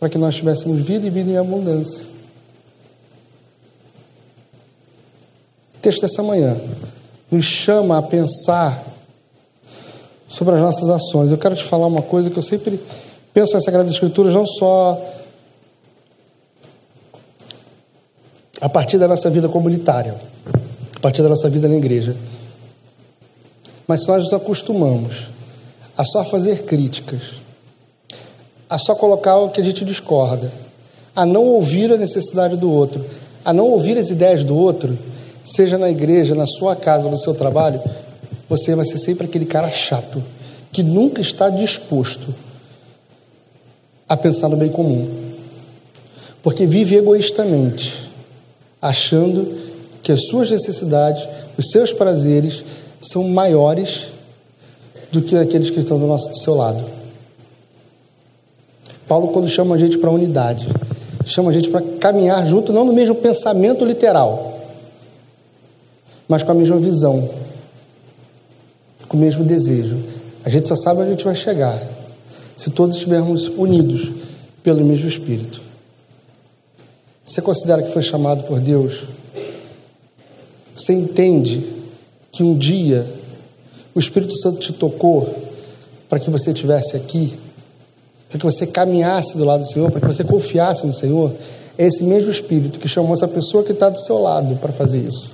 para 0.00 0.08
que 0.08 0.18
nós 0.18 0.34
tivéssemos 0.34 0.80
vida 0.80 1.06
e 1.06 1.10
vida 1.10 1.30
em 1.30 1.36
abundância. 1.36 2.04
O 5.76 5.78
texto 5.80 6.00
dessa 6.00 6.24
manhã 6.24 6.60
nos 7.30 7.44
chama 7.44 7.98
a 7.98 8.02
pensar 8.02 8.84
sobre 10.28 10.56
as 10.56 10.60
nossas 10.60 10.88
ações. 10.88 11.30
Eu 11.30 11.38
quero 11.38 11.54
te 11.54 11.62
falar 11.62 11.86
uma 11.86 12.02
coisa 12.02 12.28
que 12.28 12.36
eu 12.36 12.42
sempre 12.42 12.80
penso 13.32 13.54
nas 13.54 13.62
Sagradas 13.62 13.92
Escrituras, 13.92 14.34
não 14.34 14.44
só 14.44 15.15
a 18.60 18.68
partir 18.68 18.98
da 18.98 19.06
nossa 19.06 19.30
vida 19.30 19.48
comunitária, 19.48 20.14
a 20.96 21.00
partir 21.00 21.22
da 21.22 21.28
nossa 21.28 21.48
vida 21.50 21.68
na 21.68 21.76
igreja. 21.76 22.16
Mas 23.86 24.02
se 24.02 24.08
nós 24.08 24.24
nos 24.24 24.32
acostumamos 24.32 25.28
a 25.96 26.04
só 26.04 26.24
fazer 26.24 26.64
críticas, 26.64 27.36
a 28.68 28.78
só 28.78 28.94
colocar 28.94 29.36
o 29.36 29.50
que 29.50 29.60
a 29.60 29.64
gente 29.64 29.84
discorda, 29.84 30.50
a 31.14 31.24
não 31.24 31.44
ouvir 31.44 31.92
a 31.92 31.96
necessidade 31.96 32.56
do 32.56 32.70
outro, 32.70 33.04
a 33.44 33.52
não 33.52 33.68
ouvir 33.68 33.96
as 33.96 34.10
ideias 34.10 34.42
do 34.42 34.56
outro, 34.56 34.96
seja 35.44 35.78
na 35.78 35.88
igreja, 35.88 36.34
na 36.34 36.46
sua 36.46 36.74
casa 36.74 37.08
no 37.08 37.18
seu 37.18 37.34
trabalho, 37.34 37.80
você 38.48 38.74
vai 38.74 38.84
ser 38.84 38.98
sempre 38.98 39.26
aquele 39.26 39.46
cara 39.46 39.70
chato, 39.70 40.22
que 40.72 40.82
nunca 40.82 41.20
está 41.20 41.48
disposto 41.48 42.34
a 44.08 44.16
pensar 44.16 44.48
no 44.48 44.56
bem 44.56 44.68
comum, 44.68 45.08
porque 46.42 46.66
vive 46.66 46.96
egoístamente 46.96 48.05
achando 48.80 49.46
que 50.02 50.12
as 50.12 50.26
suas 50.26 50.50
necessidades, 50.50 51.26
os 51.58 51.70
seus 51.70 51.92
prazeres 51.92 52.62
são 53.00 53.28
maiores 53.28 54.08
do 55.10 55.22
que 55.22 55.36
aqueles 55.36 55.70
que 55.70 55.80
estão 55.80 55.98
do, 55.98 56.06
nosso, 56.06 56.28
do 56.28 56.38
seu 56.38 56.54
lado. 56.54 56.84
Paulo, 59.08 59.28
quando 59.28 59.48
chama 59.48 59.74
a 59.74 59.78
gente 59.78 59.98
para 59.98 60.10
unidade, 60.10 60.66
chama 61.24 61.50
a 61.50 61.52
gente 61.52 61.70
para 61.70 61.82
caminhar 61.98 62.44
junto, 62.46 62.72
não 62.72 62.84
no 62.84 62.92
mesmo 62.92 63.14
pensamento 63.16 63.84
literal, 63.84 64.60
mas 66.28 66.42
com 66.42 66.52
a 66.52 66.54
mesma 66.54 66.78
visão, 66.78 67.28
com 69.08 69.16
o 69.16 69.20
mesmo 69.20 69.44
desejo. 69.44 69.96
A 70.44 70.48
gente 70.48 70.68
só 70.68 70.76
sabe 70.76 71.00
onde 71.00 71.08
a 71.08 71.12
gente 71.12 71.24
vai 71.24 71.34
chegar 71.34 71.80
se 72.56 72.70
todos 72.70 72.96
estivermos 72.96 73.48
unidos 73.48 74.10
pelo 74.62 74.84
mesmo 74.84 75.08
Espírito. 75.08 75.65
Você 77.26 77.42
considera 77.42 77.82
que 77.82 77.92
foi 77.92 78.04
chamado 78.04 78.44
por 78.44 78.60
Deus? 78.60 79.06
Você 80.76 80.92
entende 80.92 81.66
que 82.30 82.44
um 82.44 82.56
dia 82.56 83.04
o 83.92 83.98
Espírito 83.98 84.32
Santo 84.38 84.60
te 84.60 84.72
tocou 84.74 85.26
para 86.08 86.20
que 86.20 86.30
você 86.30 86.52
estivesse 86.52 86.96
aqui? 86.96 87.36
Para 88.28 88.38
que 88.38 88.44
você 88.44 88.68
caminhasse 88.68 89.36
do 89.36 89.44
lado 89.44 89.62
do 89.62 89.68
Senhor? 89.68 89.90
Para 89.90 90.02
que 90.02 90.06
você 90.06 90.22
confiasse 90.22 90.86
no 90.86 90.92
Senhor? 90.92 91.34
É 91.76 91.84
esse 91.84 92.04
mesmo 92.04 92.30
Espírito 92.30 92.78
que 92.78 92.86
chamou 92.86 93.14
essa 93.14 93.26
pessoa 93.26 93.64
que 93.64 93.72
está 93.72 93.88
do 93.88 93.98
seu 93.98 94.18
lado 94.18 94.54
para 94.56 94.72
fazer 94.72 94.98
isso. 94.98 95.32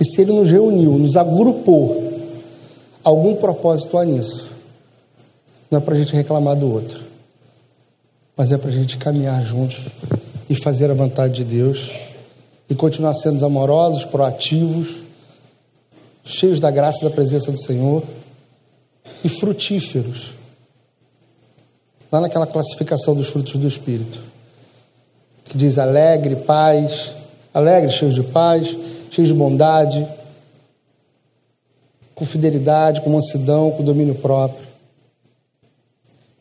E 0.00 0.04
se 0.04 0.20
Ele 0.20 0.32
nos 0.32 0.48
reuniu, 0.48 0.92
nos 0.92 1.16
agrupou, 1.16 2.04
algum 3.02 3.34
propósito 3.34 3.98
há 3.98 4.04
nisso. 4.04 4.50
Não 5.68 5.78
é 5.78 5.80
para 5.80 5.94
a 5.94 5.98
gente 5.98 6.14
reclamar 6.14 6.54
do 6.54 6.72
outro, 6.72 7.00
mas 8.36 8.52
é 8.52 8.58
para 8.58 8.70
a 8.70 8.72
gente 8.72 8.96
caminhar 8.96 9.42
junto 9.42 9.76
e 10.54 10.62
fazer 10.62 10.88
a 10.88 10.94
vontade 10.94 11.34
de 11.34 11.44
Deus 11.44 11.90
e 12.70 12.76
continuar 12.76 13.12
sendo 13.12 13.44
amorosos, 13.44 14.04
proativos, 14.04 15.02
cheios 16.22 16.60
da 16.60 16.70
graça 16.70 17.00
e 17.00 17.08
da 17.08 17.14
presença 17.14 17.50
do 17.50 17.58
Senhor 17.58 18.02
e 19.24 19.28
frutíferos. 19.28 20.34
Lá 22.10 22.20
naquela 22.20 22.46
classificação 22.46 23.16
dos 23.16 23.28
frutos 23.30 23.56
do 23.56 23.66
Espírito, 23.66 24.22
que 25.44 25.58
diz 25.58 25.76
alegre, 25.76 26.36
paz, 26.36 27.16
alegre, 27.52 27.90
cheios 27.90 28.14
de 28.14 28.22
paz, 28.22 28.76
cheios 29.10 29.28
de 29.28 29.34
bondade, 29.34 30.06
com 32.14 32.24
fidelidade, 32.24 33.00
com 33.00 33.10
mansidão, 33.10 33.72
com 33.72 33.82
domínio 33.82 34.14
próprio. 34.14 34.64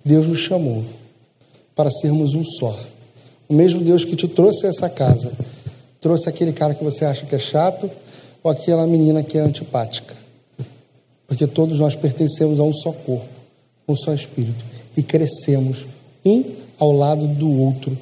Deus 0.05 0.27
nos 0.27 0.37
chamou 0.37 0.85
para 1.75 1.89
sermos 1.89 2.35
um 2.35 2.43
só. 2.43 2.93
O 3.53 3.55
mesmo 3.55 3.83
Deus 3.83 4.03
que 4.03 4.15
te 4.15 4.27
trouxe 4.27 4.65
a 4.65 4.69
essa 4.69 4.89
casa, 4.89 5.31
trouxe 6.01 6.27
aquele 6.27 6.51
cara 6.51 6.73
que 6.73 6.83
você 6.83 7.05
acha 7.05 7.23
que 7.27 7.35
é 7.35 7.39
chato 7.39 7.87
ou 8.41 8.49
aquela 8.49 8.87
menina 8.87 9.21
que 9.21 9.37
é 9.37 9.41
antipática. 9.41 10.11
Porque 11.27 11.45
todos 11.45 11.77
nós 11.77 11.95
pertencemos 11.95 12.59
a 12.59 12.63
um 12.63 12.73
só 12.73 12.91
corpo, 12.91 13.27
um 13.87 13.95
só 13.95 14.11
espírito 14.11 14.65
e 14.97 15.03
crescemos 15.03 15.85
um 16.25 16.43
ao 16.79 16.93
lado 16.93 17.27
do 17.27 17.59
outro. 17.59 17.95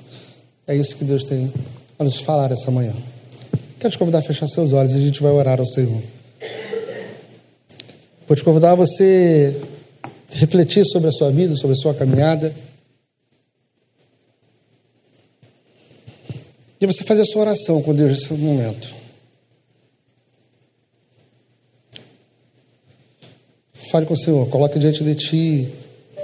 É 0.65 0.73
isso 0.73 0.95
que 0.95 1.03
Deus 1.03 1.25
tem 1.25 1.51
a 1.99 2.03
nos 2.05 2.21
falar 2.21 2.49
essa 2.49 2.71
manhã. 2.71 2.93
Quero 3.77 3.91
te 3.91 3.97
convidar 3.97 4.19
a 4.19 4.23
fechar 4.23 4.47
seus 4.47 4.71
olhos 4.71 4.93
e 4.93 4.95
a 4.95 5.01
gente 5.01 5.21
vai 5.21 5.33
orar 5.33 5.59
ao 5.59 5.67
Senhor. 5.67 6.01
Vou 8.25 8.37
te 8.37 8.43
convidar 8.45 8.71
a 8.71 8.75
você 8.75 9.53
refletir 10.29 10.85
sobre 10.85 11.09
a 11.09 11.11
sua 11.11 11.29
vida, 11.29 11.57
sobre 11.57 11.73
a 11.73 11.77
sua 11.77 11.93
caminhada. 11.93 12.55
E 16.81 16.85
você 16.87 17.03
fazer 17.03 17.21
a 17.21 17.25
sua 17.25 17.43
oração 17.43 17.79
com 17.83 17.93
Deus 17.93 18.11
nesse 18.11 18.33
momento. 18.33 18.89
Fale 23.91 24.07
com 24.07 24.15
o 24.15 24.17
Senhor, 24.17 24.47
coloque 24.49 24.79
diante 24.79 25.03
de 25.03 25.13
ti, 25.13 25.67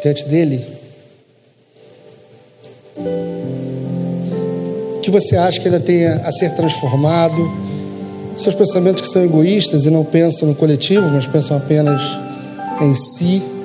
diante 0.01 0.25
dele. 0.27 0.65
O 4.95 4.99
que 5.01 5.11
você 5.11 5.37
acha 5.37 5.59
que 5.59 5.67
ainda 5.67 5.79
tenha 5.79 6.15
a 6.25 6.31
ser 6.31 6.55
transformado? 6.55 7.37
Seus 8.35 8.55
pensamentos 8.55 9.01
que 9.01 9.09
são 9.09 9.23
egoístas 9.23 9.85
e 9.85 9.91
não 9.91 10.03
pensam 10.03 10.47
no 10.47 10.55
coletivo, 10.55 11.07
mas 11.11 11.27
pensam 11.27 11.55
apenas 11.57 12.01
em 12.81 12.95
si. 12.95 13.56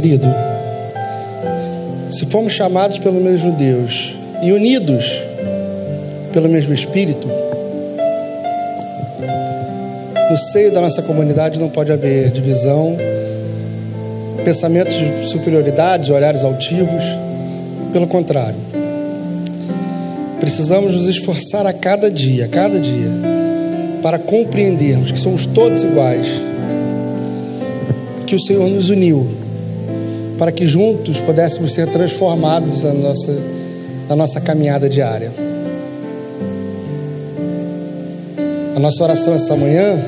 Querido, 0.00 0.26
se 2.10 2.24
fomos 2.26 2.54
chamados 2.54 2.98
pelo 2.98 3.20
mesmo 3.20 3.52
Deus 3.52 4.14
e 4.42 4.50
unidos 4.50 5.04
pelo 6.32 6.48
mesmo 6.48 6.72
Espírito, 6.72 7.28
no 10.30 10.38
seio 10.38 10.72
da 10.72 10.80
nossa 10.80 11.02
comunidade 11.02 11.60
não 11.60 11.68
pode 11.68 11.92
haver 11.92 12.30
divisão, 12.30 12.96
pensamentos 14.42 14.96
de 14.96 15.28
superioridade, 15.28 16.10
olhares 16.10 16.44
altivos. 16.44 17.04
Pelo 17.92 18.06
contrário, 18.06 18.56
precisamos 20.40 20.94
nos 20.94 21.08
esforçar 21.08 21.66
a 21.66 21.74
cada 21.74 22.10
dia, 22.10 22.46
a 22.46 22.48
cada 22.48 22.80
dia, 22.80 23.10
para 24.00 24.18
compreendermos 24.18 25.12
que 25.12 25.18
somos 25.18 25.44
todos 25.44 25.82
iguais 25.82 26.26
que 28.26 28.36
o 28.36 28.40
Senhor 28.40 28.68
nos 28.70 28.88
uniu 28.88 29.39
para 30.40 30.50
que 30.50 30.66
juntos 30.66 31.20
pudéssemos 31.20 31.74
ser 31.74 31.86
transformados 31.88 32.82
na 32.82 32.94
nossa, 32.94 33.42
na 34.08 34.16
nossa 34.16 34.40
caminhada 34.40 34.88
diária. 34.88 35.30
A 38.74 38.80
nossa 38.80 39.02
oração 39.02 39.34
essa 39.34 39.54
manhã 39.54 40.02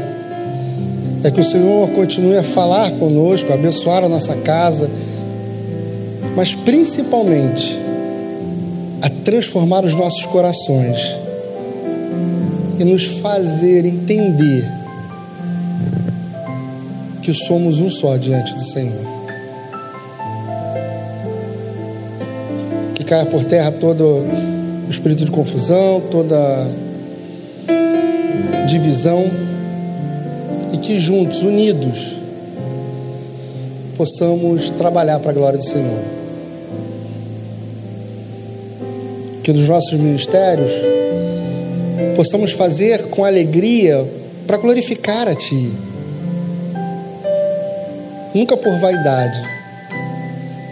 é 1.23 1.31
que 1.31 1.39
o 1.39 1.45
Senhor 1.45 1.87
continue 1.91 2.39
a 2.39 2.43
falar 2.43 2.93
conosco, 2.93 3.53
a 3.53 3.57
abençoar 3.57 4.05
a 4.05 4.09
nossa 4.09 4.35
casa, 4.37 4.89
mas 6.35 6.55
principalmente 6.55 7.79
a 9.03 9.11
transformar 9.11 9.85
os 9.85 9.95
nossos 9.95 10.25
corações 10.25 11.15
e 12.79 12.85
nos 12.85 13.05
fazer 13.05 13.85
entender 13.85 14.65
que 17.21 17.35
somos 17.35 17.81
um 17.81 17.91
só 17.91 18.17
diante 18.17 18.55
do 18.55 18.65
Senhor. 18.65 19.12
Por 23.31 23.45
terra 23.45 23.71
todo 23.71 24.25
o 24.87 24.91
espírito 24.91 25.27
de 25.27 25.31
confusão, 25.31 26.01
toda 26.11 26.37
divisão 28.67 29.23
e 30.73 30.79
que 30.79 30.99
juntos, 30.99 31.43
unidos, 31.43 32.17
possamos 33.99 34.71
trabalhar 34.71 35.21
para 35.21 35.31
a 35.31 35.35
glória 35.35 35.59
do 35.59 35.65
Senhor. 35.65 36.01
Que 39.43 39.53
nos 39.53 39.69
nossos 39.69 39.93
ministérios 39.99 40.73
possamos 42.17 42.53
fazer 42.53 43.11
com 43.11 43.27
alegria 43.27 44.03
para 44.47 44.57
glorificar 44.57 45.29
a 45.29 45.35
Ti. 45.35 45.71
Nunca 48.35 48.57
por 48.57 48.73
vaidade, 48.81 49.39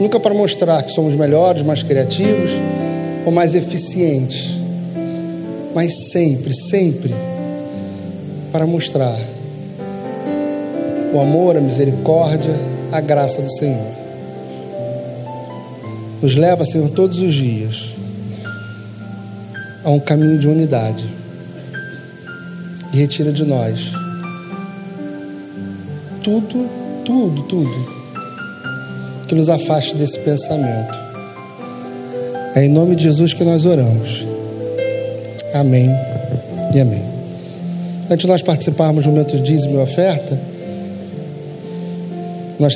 nunca 0.00 0.18
para 0.18 0.32
mostrar 0.32 0.82
que 0.82 0.90
somos 0.90 1.14
melhores, 1.14 1.62
mais 1.62 1.82
criativos 1.82 2.52
ou 3.26 3.30
mais 3.30 3.54
eficientes, 3.54 4.52
mas 5.74 6.08
sempre, 6.10 6.54
sempre 6.54 7.14
para 8.50 8.66
mostrar 8.66 9.16
o 11.12 11.20
amor, 11.20 11.56
a 11.56 11.60
misericórdia, 11.60 12.54
a 12.90 13.00
graça 13.00 13.42
do 13.42 13.52
Senhor. 13.52 14.00
Nos 16.22 16.34
leva, 16.34 16.64
Senhor, 16.64 16.88
todos 16.90 17.20
os 17.20 17.34
dias 17.34 17.94
a 19.84 19.90
um 19.90 20.00
caminho 20.00 20.38
de 20.38 20.48
unidade 20.48 21.04
e 22.92 22.96
retira 22.96 23.32
de 23.32 23.44
nós 23.44 23.92
tudo, 26.22 26.68
tudo, 27.04 27.42
tudo 27.42 27.99
que 29.31 29.35
nos 29.37 29.49
afaste 29.49 29.95
desse 29.95 30.19
pensamento. 30.19 30.99
É 32.57 32.64
em 32.64 32.69
nome 32.69 32.97
de 32.97 33.05
Jesus 33.05 33.33
que 33.33 33.45
nós 33.45 33.64
oramos. 33.64 34.25
Amém 35.55 35.88
e 36.75 36.81
amém. 36.81 37.05
Antes 38.11 38.25
de 38.25 38.27
nós 38.27 38.43
participarmos 38.43 39.05
do 39.05 39.11
momento 39.11 39.37
de 39.37 39.43
dízimo 39.43 39.75
e 39.75 39.83
oferta, 39.83 40.37
nós 42.59 42.73